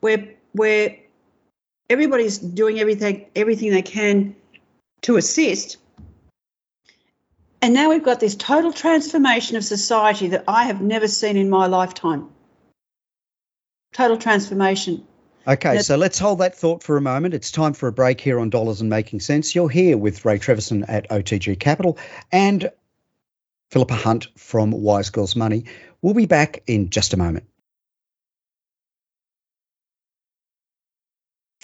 [0.00, 0.96] where where
[1.90, 4.34] everybody's doing everything everything they can
[5.02, 5.76] to assist.
[7.60, 11.48] And now we've got this total transformation of society that I have never seen in
[11.48, 12.28] my lifetime.
[13.92, 15.06] Total transformation.
[15.46, 17.34] Okay, so let's hold that thought for a moment.
[17.34, 19.54] It's time for a break here on Dollars and Making Sense.
[19.54, 21.98] You're here with Ray Treverson at OTG Capital
[22.32, 22.70] and
[23.70, 25.66] Philippa Hunt from Wise Girls Money.
[26.00, 27.44] We'll be back in just a moment.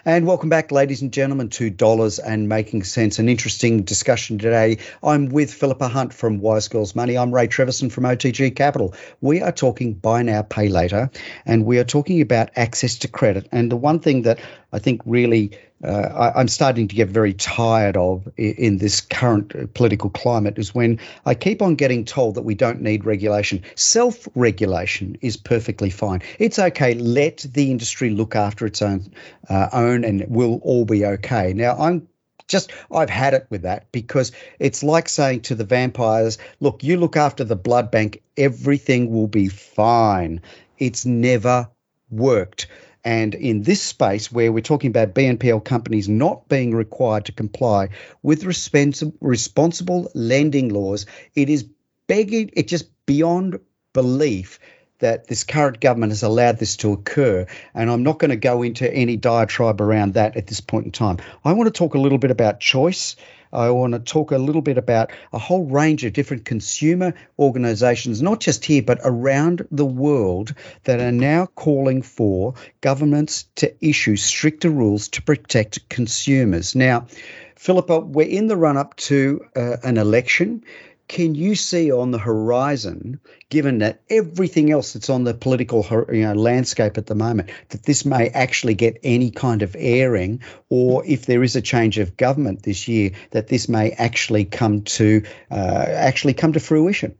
[0.03, 3.19] And welcome back, ladies and gentlemen, to Dollars and Making Sense.
[3.19, 4.79] An interesting discussion today.
[5.03, 7.19] I'm with Philippa Hunt from Wise Girls Money.
[7.19, 8.95] I'm Ray Treverson from OTG Capital.
[9.21, 11.11] We are talking buy now, pay later,
[11.45, 13.47] and we are talking about access to credit.
[13.51, 14.39] And the one thing that
[14.73, 15.51] I think really
[15.83, 20.09] uh, I, I'm starting to get very tired of i- in this current uh, political
[20.09, 23.63] climate is when I keep on getting told that we don't need regulation.
[23.75, 26.21] Self regulation is perfectly fine.
[26.39, 26.93] It's okay.
[26.93, 29.11] Let the industry look after its own,
[29.49, 31.53] uh, own, and we'll all be okay.
[31.53, 32.07] Now, I'm
[32.47, 36.97] just I've had it with that because it's like saying to the vampires, look, you
[36.97, 40.41] look after the blood bank, everything will be fine.
[40.77, 41.69] It's never
[42.09, 42.67] worked.
[43.03, 47.89] And in this space where we're talking about BNPL companies not being required to comply
[48.21, 51.65] with respons- responsible lending laws, it is
[52.07, 53.59] begging, it just beyond
[53.93, 54.59] belief
[54.99, 57.45] that this current government has allowed this to occur.
[57.73, 60.91] And I'm not going to go into any diatribe around that at this point in
[60.91, 61.17] time.
[61.43, 63.15] I want to talk a little bit about choice.
[63.53, 68.21] I want to talk a little bit about a whole range of different consumer organizations,
[68.21, 74.15] not just here, but around the world, that are now calling for governments to issue
[74.15, 76.75] stricter rules to protect consumers.
[76.75, 77.07] Now,
[77.55, 80.63] Philippa, we're in the run up to uh, an election.
[81.11, 83.19] Can you see on the horizon,
[83.49, 87.83] given that everything else that's on the political you know, landscape at the moment, that
[87.83, 92.15] this may actually get any kind of airing, or if there is a change of
[92.15, 95.21] government this year, that this may actually come to
[95.51, 97.13] uh, actually come to fruition?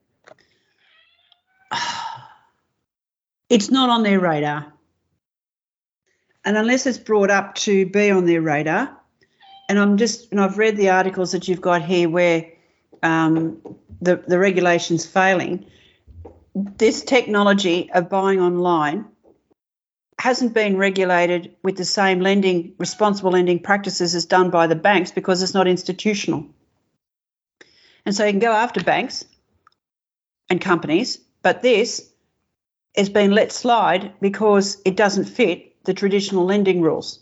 [3.49, 4.71] It's not on their radar.
[6.45, 8.97] And unless it's brought up to be on their radar,
[9.67, 12.45] and I'm just, and I've read the articles that you've got here where
[13.03, 13.61] um,
[14.01, 15.65] the, the regulation's failing,
[16.53, 19.05] this technology of buying online
[20.19, 25.11] hasn't been regulated with the same lending, responsible lending practices as done by the banks
[25.11, 26.45] because it's not institutional.
[28.05, 29.25] And so you can go after banks
[30.49, 32.11] and companies, but this
[32.95, 37.19] has been let slide because it doesn't fit the traditional lending rules.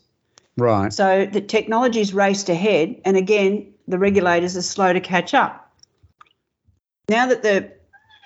[0.58, 0.92] Right.
[0.92, 5.69] So the technology's raced ahead, and again, the regulators are slow to catch up.
[7.10, 7.72] Now that the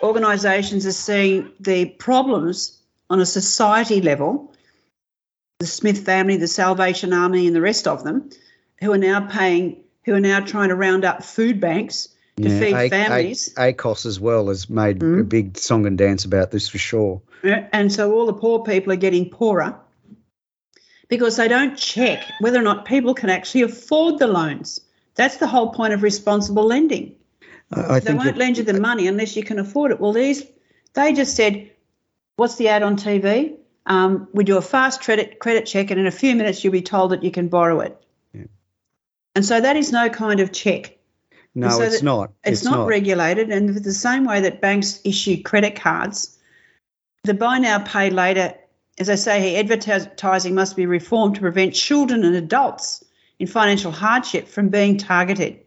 [0.03, 4.53] organisations are seeing the problems on a society level,
[5.59, 8.29] the Smith family, the Salvation Army, and the rest of them,
[8.81, 12.73] who are now paying, who are now trying to round up food banks to feed
[12.73, 13.53] A- A- families.
[13.55, 15.21] ACOSS as well has made a hmm.
[15.23, 17.21] big song and dance about this for sure.
[17.43, 19.79] And so all the poor people are getting poorer
[21.07, 24.81] because they don't check whether or not people can actually afford the loans.
[25.15, 27.15] That's the whole point of responsible lending.
[27.75, 29.99] I I They think won't lend you the money unless you can afford it.
[29.99, 30.43] Well, these
[30.93, 31.71] they just said,
[32.35, 33.57] "What's the ad on TV?
[33.85, 36.81] Um, we do a fast credit credit check, and in a few minutes you'll be
[36.81, 37.97] told that you can borrow it."
[39.35, 40.97] And so that is no kind of check.
[41.55, 42.31] no, so it's not.
[42.43, 46.37] It's, not, regulated, and the same way that banks issue credit cards,
[47.23, 48.53] the buy now, pay later,
[48.99, 53.03] as I say here, advertising must be reformed to prevent children and adults
[53.39, 55.59] in financial hardship from being targeted.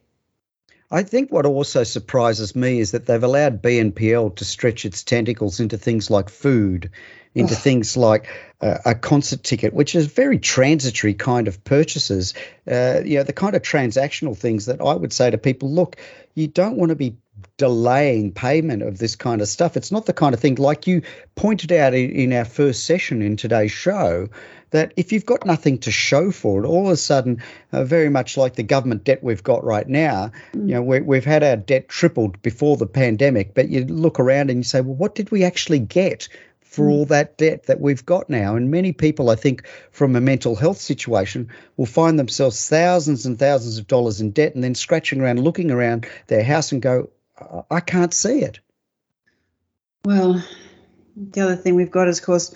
[0.90, 5.59] I think what also surprises me is that they've allowed BNPL to stretch its tentacles
[5.59, 6.90] into things like food,
[7.35, 8.29] into things like
[8.61, 12.35] uh, a concert ticket, which is very transitory kind of purchases.
[12.70, 15.96] Uh, you know, the kind of transactional things that I would say to people, look,
[16.35, 17.16] you don't want to be
[17.57, 19.77] delaying payment of this kind of stuff.
[19.77, 21.03] It's not the kind of thing like you
[21.35, 24.29] pointed out in, in our first session in today's show
[24.71, 28.09] that if you've got nothing to show for it, all of a sudden, uh, very
[28.09, 31.57] much like the government debt we've got right now, you know, we, we've had our
[31.57, 35.31] debt tripled before the pandemic, but you look around and you say, well, what did
[35.31, 36.29] we actually get?
[36.77, 38.55] for all that debt that we've got now.
[38.55, 41.49] And many people, I think, from a mental health situation,
[41.79, 45.71] will find themselves thousands and thousands of dollars in debt and then scratching around, looking
[45.71, 47.09] around their house and go,
[47.71, 48.61] I can't see it.
[50.05, 50.45] Well,
[51.17, 52.55] the other thing we've got is, of course,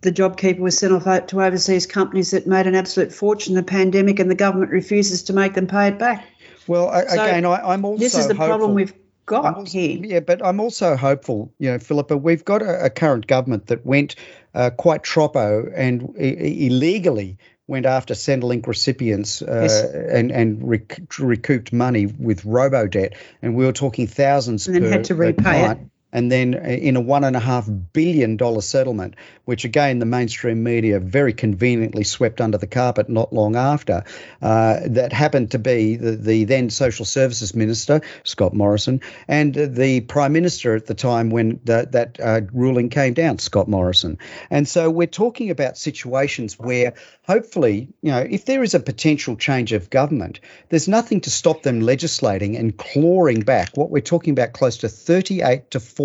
[0.00, 3.68] the JobKeeper was sent off to overseas companies that made an absolute fortune in the
[3.68, 6.24] pandemic, and the government refuses to make them pay it back.
[6.66, 8.46] Well, so again, I, am also this is the hopeful.
[8.46, 8.94] problem we've
[9.26, 9.98] got also, here.
[10.02, 12.16] Yeah, but I'm also hopeful, you know, Philippa.
[12.16, 14.16] We've got a, a current government that went
[14.54, 19.82] uh, quite troppo and I- illegally went after Centrelink recipients uh, yes.
[19.82, 24.66] and and rec- recouped money with robo debt, and we were talking thousands.
[24.68, 25.78] And then had to repay it
[26.14, 30.62] and then in a one and a half billion dollar settlement, which again the mainstream
[30.62, 34.04] media very conveniently swept under the carpet not long after,
[34.40, 40.00] uh, that happened to be the, the, then social services minister Scott Morrison and the
[40.02, 44.16] prime minister at the time when the, that uh, ruling came down, Scott Morrison.
[44.50, 46.94] And so we're talking about situations where
[47.26, 51.62] hopefully, you know, if there is a potential change of government, there's nothing to stop
[51.62, 56.03] them legislating and clawing back what we're talking about close to 38 to 40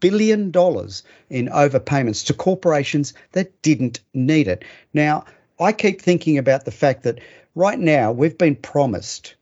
[0.00, 4.64] billion dollars in overpayments to corporations that didn't need it.
[4.92, 5.24] Now,
[5.58, 7.20] I keep thinking about the fact that
[7.54, 9.34] right now we've been promised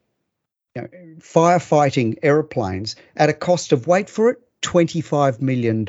[0.74, 5.84] you know, firefighting aeroplanes at a cost of wait for it, $25 million.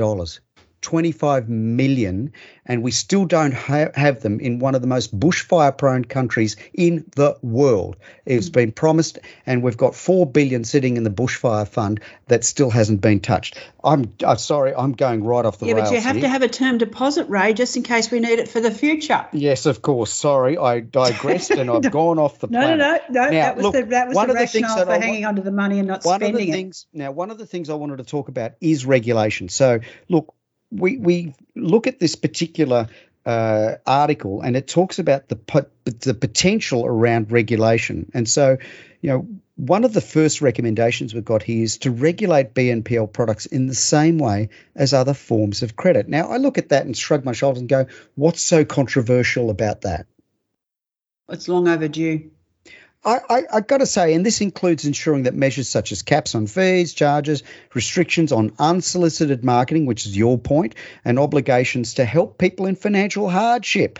[0.86, 2.32] 25 million,
[2.64, 6.56] and we still don't ha- have them in one of the most bushfire prone countries
[6.76, 7.98] in the world.
[8.26, 9.18] It's been promised,
[9.48, 13.58] and we've got 4 billion sitting in the bushfire fund that still hasn't been touched.
[13.84, 15.86] I'm, I'm sorry, I'm going right off the yeah, rails.
[15.86, 16.22] Yeah, but you have here.
[16.24, 19.26] to have a term deposit, Ray, just in case we need it for the future.
[19.34, 20.14] Yes, of course.
[20.14, 22.78] Sorry, I digressed and I've gone off the no, planet.
[22.78, 23.32] No, no, no.
[23.32, 25.40] Now, that was look, the, that was one the of the for I hanging want,
[25.40, 26.52] onto the money and not spending it.
[26.52, 29.50] things, Now, one of the things I wanted to talk about is regulation.
[29.50, 30.36] So, look,
[30.72, 32.88] we we look at this particular
[33.26, 38.12] uh, article and it talks about the the potential around regulation.
[38.14, 38.58] And so,
[39.02, 43.46] you know, one of the first recommendations we've got here is to regulate BNPL products
[43.46, 46.10] in the same way as other forms of credit.
[46.10, 49.82] Now, I look at that and shrug my shoulders and go, "What's so controversial about
[49.82, 50.08] that?"
[51.30, 52.30] It's long overdue.
[53.06, 56.34] I, I, I got to say, and this includes ensuring that measures such as caps
[56.34, 57.44] on fees, charges,
[57.76, 63.30] restrictions on unsolicited marketing, which is your point, and obligations to help people in financial
[63.30, 64.00] hardship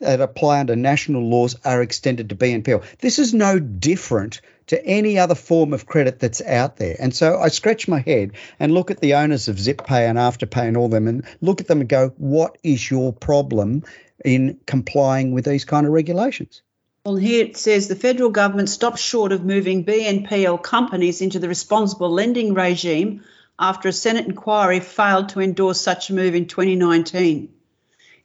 [0.00, 2.82] that apply under national laws are extended to BNPL.
[2.98, 6.96] This is no different to any other form of credit that's out there.
[6.98, 10.66] And so I scratch my head and look at the owners of ZipPay and Afterpay
[10.66, 13.84] and all them and look at them and go, what is your problem
[14.24, 16.62] in complying with these kind of regulations?
[17.04, 21.48] Well, here it says the federal government stopped short of moving BNPL companies into the
[21.48, 23.24] responsible lending regime
[23.58, 27.52] after a Senate inquiry failed to endorse such a move in 2019.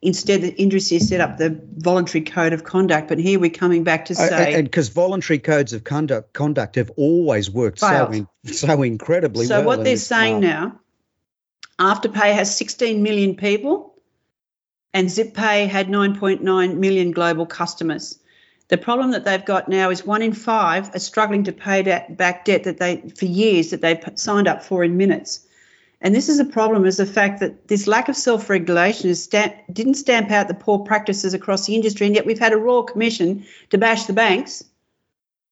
[0.03, 3.07] Instead, the industry set up the voluntary code of conduct.
[3.07, 6.91] But here we're coming back to say, and because voluntary codes of conduct conduct have
[6.97, 9.61] always worked so in, so incredibly so well.
[9.61, 10.79] So what they're saying now,
[11.79, 13.95] Afterpay has 16 million people,
[14.93, 18.19] and ZipPay had 9.9 million global customers.
[18.69, 22.45] The problem that they've got now is one in five are struggling to pay back
[22.45, 25.45] debt that they for years that they signed up for in minutes.
[26.01, 29.95] And this is a problem is the fact that this lack of self-regulation stamp, didn't
[29.95, 33.45] stamp out the poor practices across the industry, and yet we've had a royal commission
[33.71, 34.63] to bash the banks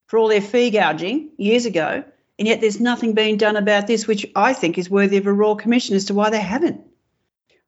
[0.08, 2.04] for all their fee gouging years ago,
[2.38, 5.34] and yet there's nothing being done about this, which I think is worthy of a
[5.34, 6.82] royal commission as to why they haven't.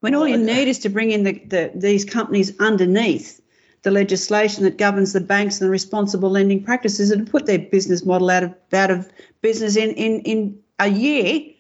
[0.02, 3.42] When all you need is to bring in the, the, these companies underneath
[3.88, 8.04] the legislation that governs the banks and the responsible lending practices and put their business
[8.04, 9.10] model out of out of
[9.42, 11.54] business in, in, in a year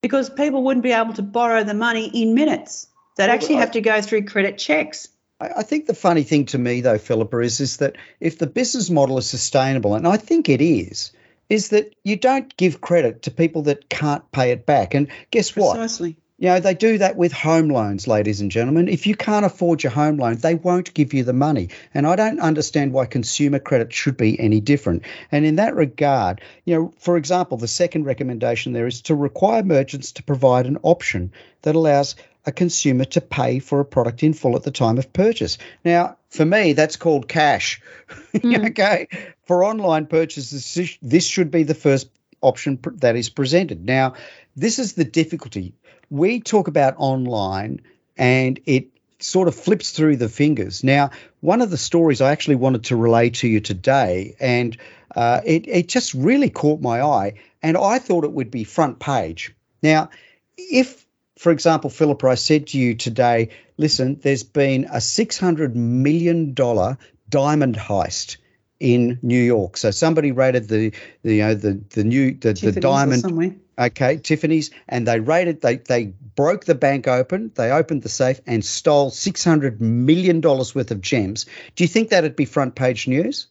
[0.00, 2.88] because people wouldn't be able to borrow the money in minutes.
[3.16, 5.06] They'd actually have to go through credit checks.
[5.40, 8.90] I think the funny thing to me, though, Philippa, is, is that if the business
[8.90, 11.12] model is sustainable, and I think it is,
[11.48, 14.94] is that you don't give credit to people that can't pay it back.
[14.94, 15.76] And guess what?
[15.76, 16.16] Precisely.
[16.42, 18.88] You know, they do that with home loans, ladies and gentlemen.
[18.88, 21.68] If you can't afford your home loan, they won't give you the money.
[21.94, 25.04] And I don't understand why consumer credit should be any different.
[25.30, 29.62] And in that regard, you know, for example, the second recommendation there is to require
[29.62, 31.30] merchants to provide an option
[31.62, 35.12] that allows a consumer to pay for a product in full at the time of
[35.12, 35.58] purchase.
[35.84, 37.80] Now, for me, that's called cash.
[38.32, 38.70] Mm.
[38.70, 39.08] okay.
[39.44, 42.08] For online purchases, this should be the first
[42.40, 43.84] option that is presented.
[43.84, 44.14] Now,
[44.56, 45.74] this is the difficulty
[46.12, 47.80] we talk about online
[48.18, 48.88] and it
[49.18, 50.84] sort of flips through the fingers.
[50.84, 51.10] Now,
[51.40, 54.76] one of the stories I actually wanted to relay to you today, and
[55.16, 58.98] uh, it, it just really caught my eye, and I thought it would be front
[58.98, 59.54] page.
[59.82, 60.10] Now,
[60.58, 61.06] if
[61.38, 67.74] for example, Philippa, I said to you today, listen, there's been a $600 million diamond
[67.74, 68.36] heist
[68.82, 69.76] in New York.
[69.76, 74.70] So somebody raided the, the you know the the new the, the diamond okay Tiffany's
[74.88, 79.10] and they raided they they broke the bank open they opened the safe and stole
[79.10, 81.46] 600 million dollars worth of gems.
[81.76, 83.46] Do you think that'd be front page news?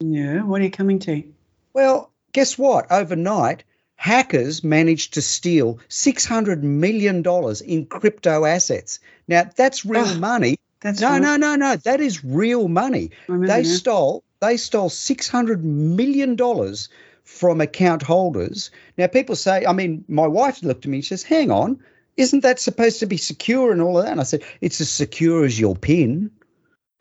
[0.00, 1.24] Yeah, what are you coming to?
[1.72, 2.92] Well, guess what?
[2.92, 3.64] Overnight
[3.96, 7.24] hackers managed to steal $600 million
[7.64, 9.00] in crypto assets.
[9.26, 10.58] Now, that's real oh, money.
[10.80, 11.74] That's no, no, no, no.
[11.74, 13.10] That is real money.
[13.28, 16.36] They stole they stole $600 million
[17.24, 18.70] from account holders.
[18.96, 21.80] Now, people say, I mean, my wife looked at me and says, hang on,
[22.16, 24.12] isn't that supposed to be secure and all of that?
[24.12, 26.30] And I said, it's as secure as your PIN.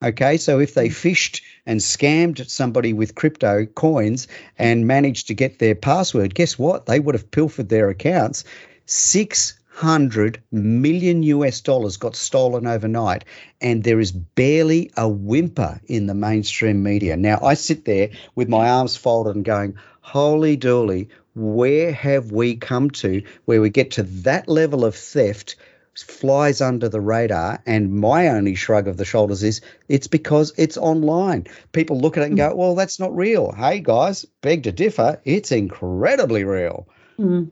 [0.04, 4.28] Okay, so if they phished and scammed somebody with crypto coins
[4.60, 6.86] and managed to get their password, guess what?
[6.86, 8.44] They would have pilfered their accounts.
[8.86, 13.26] Six hundred million US dollars got stolen overnight,
[13.62, 17.16] and there is barely a whimper in the mainstream media.
[17.16, 22.56] Now, I sit there with my arms folded and going, Holy dooly, where have we
[22.56, 25.56] come to where we get to that level of theft?
[25.96, 30.78] flies under the radar and my only shrug of the shoulders is it's because it's
[30.78, 34.72] online people look at it and go well that's not real hey guys beg to
[34.72, 37.50] differ it's incredibly real mm.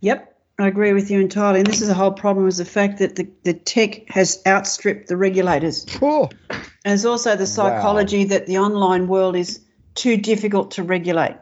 [0.00, 1.60] yep I agree with you entirely.
[1.60, 5.08] And this is a whole problem is the fact that the, the tech has outstripped
[5.08, 5.86] the regulators.
[6.00, 6.30] Oh.
[6.48, 8.28] And there's also the psychology wow.
[8.30, 9.60] that the online world is
[9.94, 11.36] too difficult to regulate.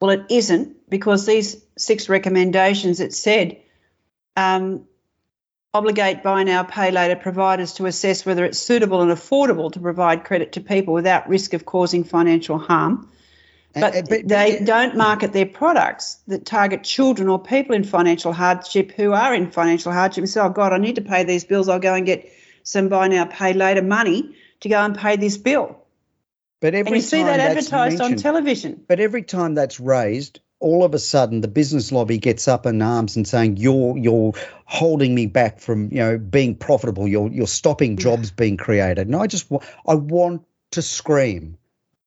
[0.00, 3.60] Well, it isn't because these six recommendations it said
[4.36, 4.86] um,
[5.72, 10.24] obligate buy now, pay later providers to assess whether it's suitable and affordable to provide
[10.24, 13.10] credit to people without risk of causing financial harm
[13.74, 18.32] but, uh, but they don't market their products that target children or people in financial
[18.32, 21.44] hardship who are in financial hardship and say, oh, God, I need to pay these
[21.44, 21.68] bills.
[21.68, 25.36] I'll go and get some buy now, pay later money to go and pay this
[25.36, 25.78] bill.
[26.60, 28.84] But every and you see that advertised on television.
[28.86, 32.80] But every time that's raised, all of a sudden the business lobby gets up in
[32.80, 34.32] arms and saying you're you're
[34.64, 37.06] holding me back from you know being profitable.
[37.06, 39.06] You're you're stopping jobs being created.
[39.06, 39.50] And I just
[39.86, 41.58] I want to scream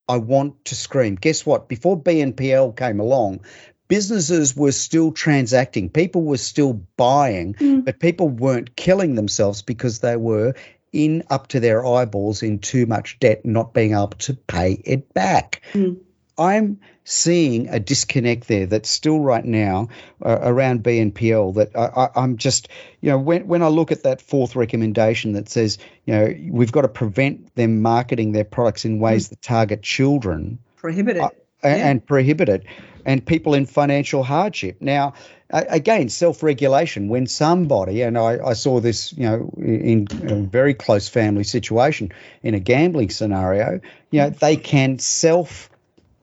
[0.08, 1.16] I want to scream.
[1.16, 1.68] Guess what?
[1.68, 3.42] Before BNPL came along,
[3.88, 7.86] businesses were still transacting, people were still buying, mm.
[7.86, 10.54] but people weren't killing themselves because they were
[10.94, 15.14] in up to their eyeballs in too much debt, not being able to pay it
[15.14, 15.62] back.
[15.74, 15.98] Mm.
[16.38, 19.88] I'm seeing a disconnect there that's still right now
[20.24, 22.68] uh, around BNPL that I, am just,
[23.02, 26.72] you know, when, when I look at that fourth recommendation that says, you know, we've
[26.72, 29.30] got to prevent them marketing their products in ways mm.
[29.30, 30.60] that target children.
[30.76, 31.22] Prohibit it.
[31.22, 31.30] Uh,
[31.64, 31.90] yeah.
[31.90, 32.66] And prohibit it.
[33.06, 34.82] And people in financial hardship.
[34.82, 35.14] Now,
[35.50, 37.08] again, self-regulation.
[37.08, 42.12] When somebody, and I, I, saw this, you know, in a very close family situation
[42.44, 43.80] in a gambling scenario,
[44.12, 45.70] you know, they can self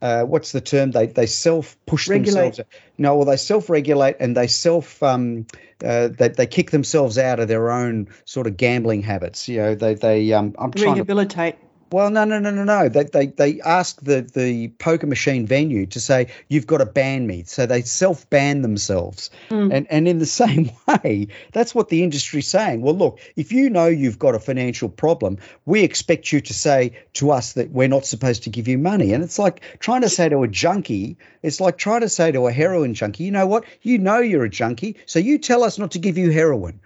[0.05, 0.90] uh, what's the term?
[0.90, 2.61] They they self push themselves.
[2.98, 5.46] No, well they self regulate and they self um,
[5.82, 9.48] uh, they they kick themselves out of their own sort of gambling habits.
[9.48, 11.59] You know, they they um, I'm trying rehabilitate.
[11.59, 11.63] To,
[11.95, 12.88] well, no, no, no, no, no.
[12.88, 17.24] They, they, they ask the, the poker machine venue to say, you've got to ban
[17.24, 17.45] me.
[17.45, 19.30] So they self ban themselves.
[19.49, 19.72] Mm.
[19.72, 22.80] And, and in the same way, that's what the industry's saying.
[22.80, 26.99] Well, look, if you know you've got a financial problem, we expect you to say
[27.12, 29.12] to us that we're not supposed to give you money.
[29.12, 32.49] And it's like trying to say to a junkie, it's like trying to say to
[32.49, 33.66] a heroin junkie, you know what?
[33.82, 36.80] You know you're a junkie, so you tell us not to give you heroin.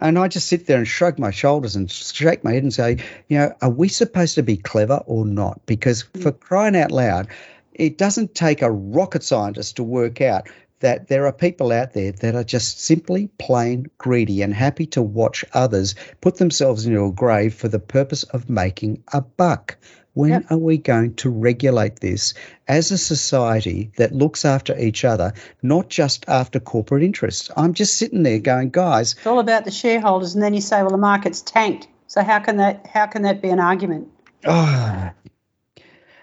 [0.00, 2.98] And I just sit there and shrug my shoulders and shake my head and say,
[3.28, 5.64] you know, are we supposed to be clever or not?
[5.66, 6.40] Because for mm.
[6.40, 7.28] crying out loud,
[7.72, 10.48] it doesn't take a rocket scientist to work out
[10.80, 15.00] that there are people out there that are just simply plain greedy and happy to
[15.00, 19.78] watch others put themselves into a grave for the purpose of making a buck.
[20.14, 20.46] When yep.
[20.50, 22.34] are we going to regulate this
[22.66, 27.50] as a society that looks after each other, not just after corporate interests?
[27.56, 29.12] I'm just sitting there going, guys.
[29.12, 31.88] It's all about the shareholders, and then you say, well, the market's tanked.
[32.06, 34.08] So how can that how can that be an argument?
[34.44, 35.10] Oh,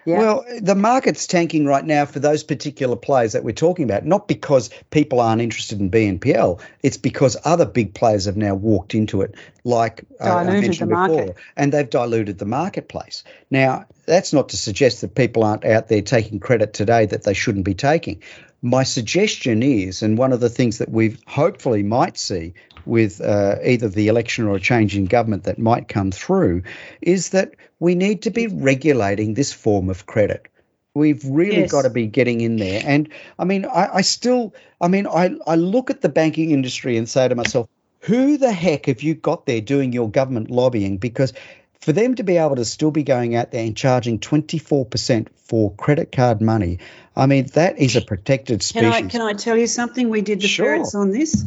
[0.06, 0.18] yeah.
[0.18, 4.28] Well, the market's tanking right now for those particular players that we're talking about, not
[4.28, 6.60] because people aren't interested in BNPL.
[6.82, 11.36] It's because other big players have now walked into it, like uh, I mentioned before,
[11.56, 13.24] and they've diluted the marketplace.
[13.50, 17.34] Now, that's not to suggest that people aren't out there taking credit today that they
[17.34, 18.22] shouldn't be taking.
[18.64, 22.54] My suggestion is, and one of the things that we hopefully might see
[22.86, 26.64] with uh, either the election or a change in government that might come through,
[27.02, 30.48] is that we need to be regulating this form of credit.
[30.94, 31.72] We've really Yes.
[31.72, 32.82] got to be getting in there.
[32.86, 33.10] And
[33.40, 37.08] I mean, I, I still, I mean, I, I look at the banking industry and
[37.08, 37.68] say to myself,
[38.02, 40.98] who the heck have you got there doing your government lobbying?
[40.98, 41.34] Because
[41.80, 45.72] for them to be able to still be going out there and charging 24% for
[45.76, 46.80] credit card money,
[47.16, 48.94] I mean, that is a protected Can species.
[48.94, 50.10] I can I tell you something?
[50.10, 50.66] We did the Sure.
[50.68, 51.44] ferrets on this.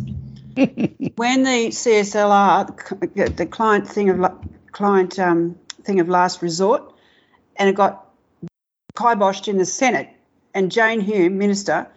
[0.55, 4.31] When the CSLR, the client thing of
[4.73, 6.95] client um, thing of last resort,
[7.57, 8.09] and it got
[8.97, 10.09] kiboshed in the Senate,
[10.55, 11.89] and Jane Hume, minister,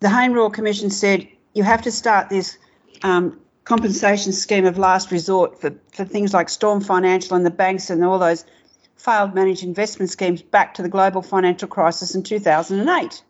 [0.00, 2.58] the Hayne Royal Commission said you have to start this
[3.02, 7.90] um, compensation scheme of last resort for, for things like Storm Financial and the banks
[7.90, 8.44] and all those
[8.96, 13.22] failed managed investment schemes back to the global financial crisis in 2008.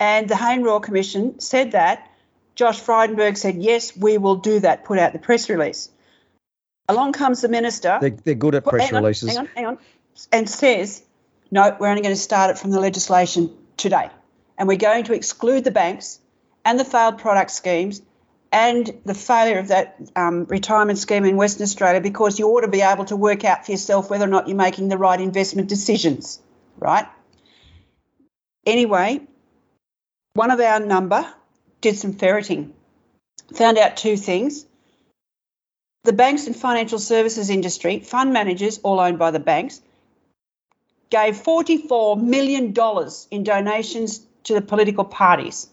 [0.00, 2.10] And the Hayne Royal Commission said that.
[2.58, 5.90] Josh Frydenberg said, yes, we will do that, put out the press release.
[6.88, 7.98] Along comes the minister.
[8.00, 9.28] they're, they're good at press hang on, releases.
[9.28, 9.78] Hang on, hang on.
[10.32, 11.00] And says,
[11.52, 14.10] no, we're only going to start it from the legislation today.
[14.58, 16.18] And we're going to exclude the banks
[16.64, 18.02] and the failed product schemes
[18.50, 22.68] and the failure of that um, retirement scheme in Western Australia because you ought to
[22.68, 25.68] be able to work out for yourself whether or not you're making the right investment
[25.68, 26.40] decisions,
[26.76, 27.06] right?
[28.66, 29.20] Anyway,
[30.34, 31.32] one of our number
[31.80, 32.72] did some ferreting,
[33.54, 34.66] found out two things
[36.04, 39.80] the banks and financial services industry, fund managers, all owned by the banks,
[41.10, 42.74] gave $44 million
[43.30, 45.68] in donations to the political parties.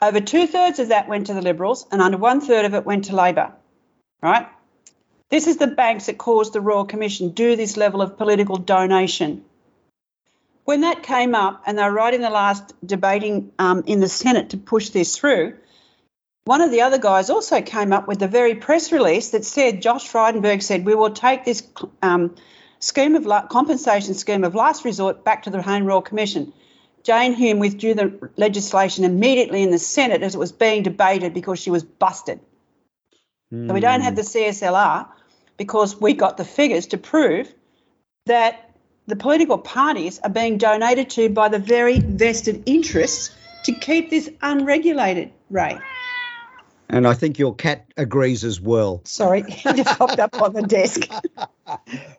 [0.00, 2.86] Over two thirds of that went to the Liberals, and under one third of it
[2.86, 3.52] went to Labor.
[4.22, 4.48] Right?
[5.28, 9.44] This is the banks that caused the Royal Commission do this level of political donation.
[10.64, 14.08] When that came up, and they were right in the last debating um, in the
[14.08, 15.54] Senate to push this through,
[16.46, 19.82] one of the other guys also came up with the very press release that said
[19.82, 21.66] Josh Frydenberg said we will take this
[22.02, 22.34] um,
[22.80, 26.52] scheme of la- compensation scheme of last resort back to the Hayne Royal Commission.
[27.02, 31.58] Jane Hume withdrew the legislation immediately in the Senate as it was being debated because
[31.58, 32.40] she was busted.
[33.50, 35.06] So we don't have the CSLR
[35.56, 37.54] because we got the figures to prove
[38.26, 38.73] that
[39.06, 43.34] the political parties are being donated to by the very vested interests
[43.64, 45.78] to keep this unregulated, Ray.
[46.88, 49.00] And I think your cat agrees as well.
[49.04, 51.08] Sorry, he just popped up on the desk.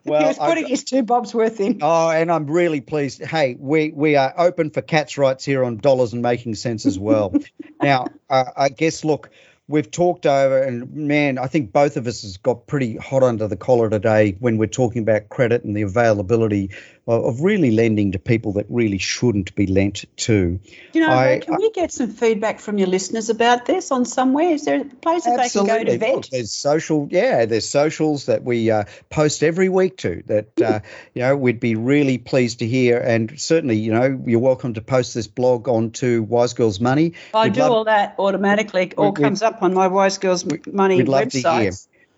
[0.03, 1.79] Well, he was I- putting his two bobs worth in.
[1.81, 3.23] Oh, and I'm really pleased.
[3.23, 6.97] Hey, we we are open for cats' rights here on Dollars and Making Sense as
[6.97, 7.33] well.
[7.81, 9.29] now, uh, I guess look,
[9.67, 13.47] we've talked over, and man, I think both of us has got pretty hot under
[13.47, 16.71] the collar today when we're talking about credit and the availability
[17.07, 20.59] of, really lending to people that really shouldn't be lent to.
[20.93, 24.51] You know, I- can we get some feedback from your listeners about this on somewhere?
[24.51, 26.29] Is there a place that they can go to vet?
[26.31, 30.79] there's social, yeah, there's socials that we uh, post every week to that, uh,
[31.13, 32.97] you know, we'd be really pleased to hear.
[32.97, 37.13] And certainly, you know, you're welcome to post this blog onto Wise Girls Money.
[37.33, 38.83] I We'd do love- all that automatically.
[38.83, 41.71] It all comes up on my Wise Girls Money we'd love to hear.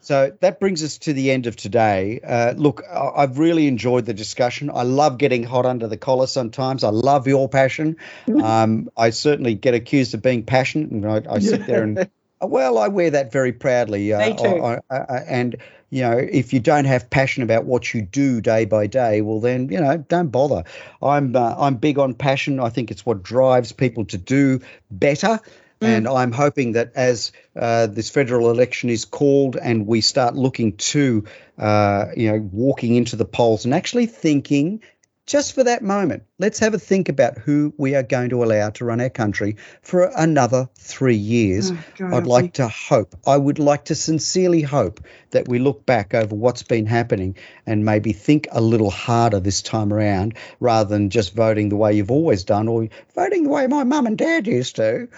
[0.08, 2.22] So that brings us to the end of today.
[2.26, 4.72] Uh, look, I've really enjoyed the discussion.
[4.74, 6.86] I love getting hot under the collar sometimes.
[6.86, 7.98] I love your passion.
[8.28, 12.10] Um, I certainly get accused of being passionate, and I, I sit there and,
[12.42, 14.14] well, I wear that very proudly.
[14.14, 14.46] Uh, Me too.
[14.64, 15.56] I- I- I- and,
[15.90, 19.40] you know, if you don't have passion about what you do day by day, well,
[19.42, 20.64] then, you know, don't bother.
[21.02, 22.60] I'm, uh, I'm big on passion.
[22.60, 25.40] I think it's what drives people to do better.
[25.82, 30.78] And I'm hoping that as uh, this federal election is called and we start looking
[30.78, 31.26] to,
[31.58, 34.82] uh, you know, walking into the polls and actually thinking
[35.28, 38.70] just for that moment, let's have a think about who we are going to allow
[38.70, 41.72] to run our country for another three years.
[41.72, 45.02] Oh, God, I'd like to hope, I would like to sincerely hope
[45.32, 49.62] that we look back over what's been happening and maybe think a little harder this
[49.62, 53.68] time around rather than just voting the way you've always done or voting the way
[53.68, 55.10] my mum and dad used to.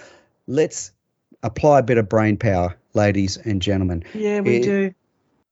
[0.53, 0.91] Let's
[1.43, 4.03] apply a bit of brain power, ladies and gentlemen.
[4.15, 4.93] Yeah, we Eh, do.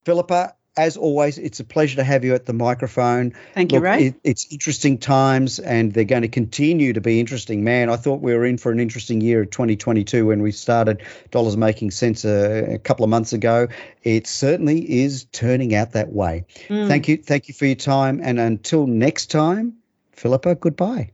[0.05, 3.33] Philippa, as always, it's a pleasure to have you at the microphone.
[3.53, 4.07] Thank you, Look, Ray.
[4.07, 7.63] it, it's interesting times, and they're going to continue to be interesting.
[7.63, 11.03] Man, I thought we were in for an interesting year of 2022 when we started
[11.29, 13.67] Dollars Making Sense a, a couple of months ago.
[14.01, 16.45] It certainly is turning out that way.
[16.69, 16.87] Mm.
[16.87, 19.73] Thank you, thank you for your time, and until next time,
[20.13, 21.11] Philippa, goodbye,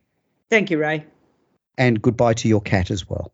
[0.50, 1.06] Thank you, Ray.
[1.78, 3.34] and goodbye to your cat as well.